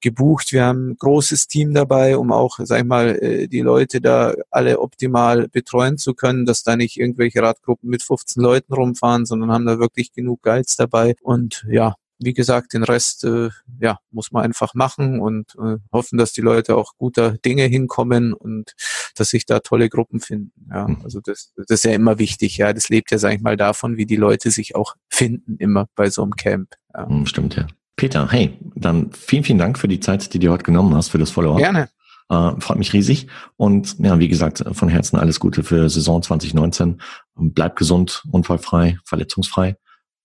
gebucht. 0.00 0.52
Wir 0.52 0.64
haben 0.64 0.96
großes 1.06 1.46
Team 1.46 1.72
dabei, 1.72 2.16
um 2.16 2.32
auch, 2.32 2.58
sag 2.64 2.80
ich 2.80 2.84
mal, 2.84 3.16
äh, 3.22 3.46
die 3.46 3.60
Leute 3.60 4.00
da 4.00 4.34
alle 4.50 4.80
optimal 4.80 5.46
betreuen 5.48 5.98
zu 5.98 6.14
können, 6.14 6.46
dass 6.46 6.64
da 6.64 6.74
nicht 6.74 6.98
irgendwelche 6.98 7.40
Radgruppen 7.42 7.88
mit 7.88 8.02
15 8.02 8.42
Leuten 8.42 8.72
rumfahren, 8.74 9.24
sondern 9.24 9.52
haben 9.52 9.66
da 9.66 9.78
wirklich 9.78 10.12
genug 10.12 10.42
Guides 10.42 10.74
dabei. 10.74 11.14
Und 11.22 11.64
ja, 11.70 11.94
wie 12.18 12.32
gesagt, 12.32 12.72
den 12.72 12.82
Rest 12.82 13.22
äh, 13.22 13.50
ja, 13.78 14.00
muss 14.10 14.32
man 14.32 14.42
einfach 14.42 14.74
machen 14.74 15.20
und 15.20 15.54
äh, 15.62 15.76
hoffen, 15.92 16.18
dass 16.18 16.32
die 16.32 16.40
Leute 16.40 16.76
auch 16.76 16.94
guter 16.98 17.38
Dinge 17.38 17.64
hinkommen 17.64 18.32
und 18.32 18.72
dass 19.14 19.28
sich 19.28 19.46
da 19.46 19.60
tolle 19.60 19.88
Gruppen 19.88 20.18
finden. 20.18 20.68
Ja, 20.70 20.88
mhm. 20.88 21.02
also 21.04 21.20
das, 21.20 21.52
das 21.56 21.66
ist 21.70 21.84
ja 21.84 21.92
immer 21.92 22.18
wichtig. 22.18 22.56
Ja, 22.56 22.72
das 22.72 22.88
lebt 22.88 23.12
ja, 23.12 23.18
sag 23.18 23.34
ich 23.34 23.40
mal, 23.40 23.56
davon, 23.56 23.96
wie 23.96 24.06
die 24.06 24.16
Leute 24.16 24.50
sich 24.50 24.74
auch 24.74 24.96
finden 25.08 25.56
immer 25.58 25.86
bei 25.94 26.10
so 26.10 26.22
einem 26.22 26.34
Camp. 26.34 26.74
Ja. 26.92 27.06
Mhm, 27.06 27.26
stimmt, 27.26 27.54
ja. 27.54 27.66
Peter, 27.96 28.30
hey, 28.30 28.58
dann 28.74 29.10
vielen, 29.12 29.44
vielen 29.44 29.58
Dank 29.58 29.78
für 29.78 29.88
die 29.88 30.00
Zeit, 30.00 30.32
die 30.34 30.38
du 30.38 30.50
heute 30.50 30.64
genommen 30.64 30.94
hast, 30.94 31.08
für 31.08 31.18
das 31.18 31.30
Follow-up. 31.30 31.58
Gerne. 31.58 31.88
Äh, 32.28 32.60
freut 32.60 32.78
mich 32.78 32.92
riesig. 32.92 33.28
Und 33.56 33.98
ja, 33.98 34.18
wie 34.18 34.28
gesagt, 34.28 34.64
von 34.72 34.88
Herzen 34.88 35.16
alles 35.16 35.40
Gute 35.40 35.62
für 35.62 35.88
Saison 35.88 36.22
2019. 36.22 37.00
Bleib 37.36 37.76
gesund, 37.76 38.22
unfallfrei, 38.30 38.98
verletzungsfrei. 39.04 39.76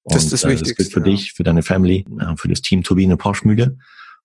Und, 0.03 0.15
das 0.15 0.23
ist 0.25 0.33
das 0.33 0.43
äh, 0.43 0.49
Wichtigste. 0.49 0.75
Das 0.75 0.77
gilt 0.77 0.93
für 0.93 1.09
ja. 1.09 1.15
dich, 1.15 1.33
für 1.33 1.43
deine 1.43 1.63
Family, 1.63 2.05
äh, 2.19 2.35
für 2.35 2.49
das 2.49 2.61
Team 2.61 2.83
Turbine 2.83 3.17
Porschmühle, 3.17 3.77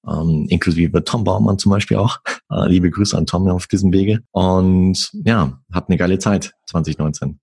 ähm, 0.09 0.47
inklusive 0.49 1.05
Tom 1.05 1.25
Baumann 1.25 1.59
zum 1.59 1.71
Beispiel 1.71 1.99
auch. 1.99 2.19
Äh, 2.51 2.69
liebe 2.69 2.91
Grüße 2.91 3.17
an 3.17 3.27
Tom 3.27 3.49
auf 3.49 3.67
diesem 3.67 3.93
Wege. 3.93 4.21
Und 4.33 5.11
ja, 5.25 5.61
habt 5.73 5.91
eine 5.91 5.99
geile 5.99 6.19
Zeit 6.19 6.55
2019. 6.67 7.39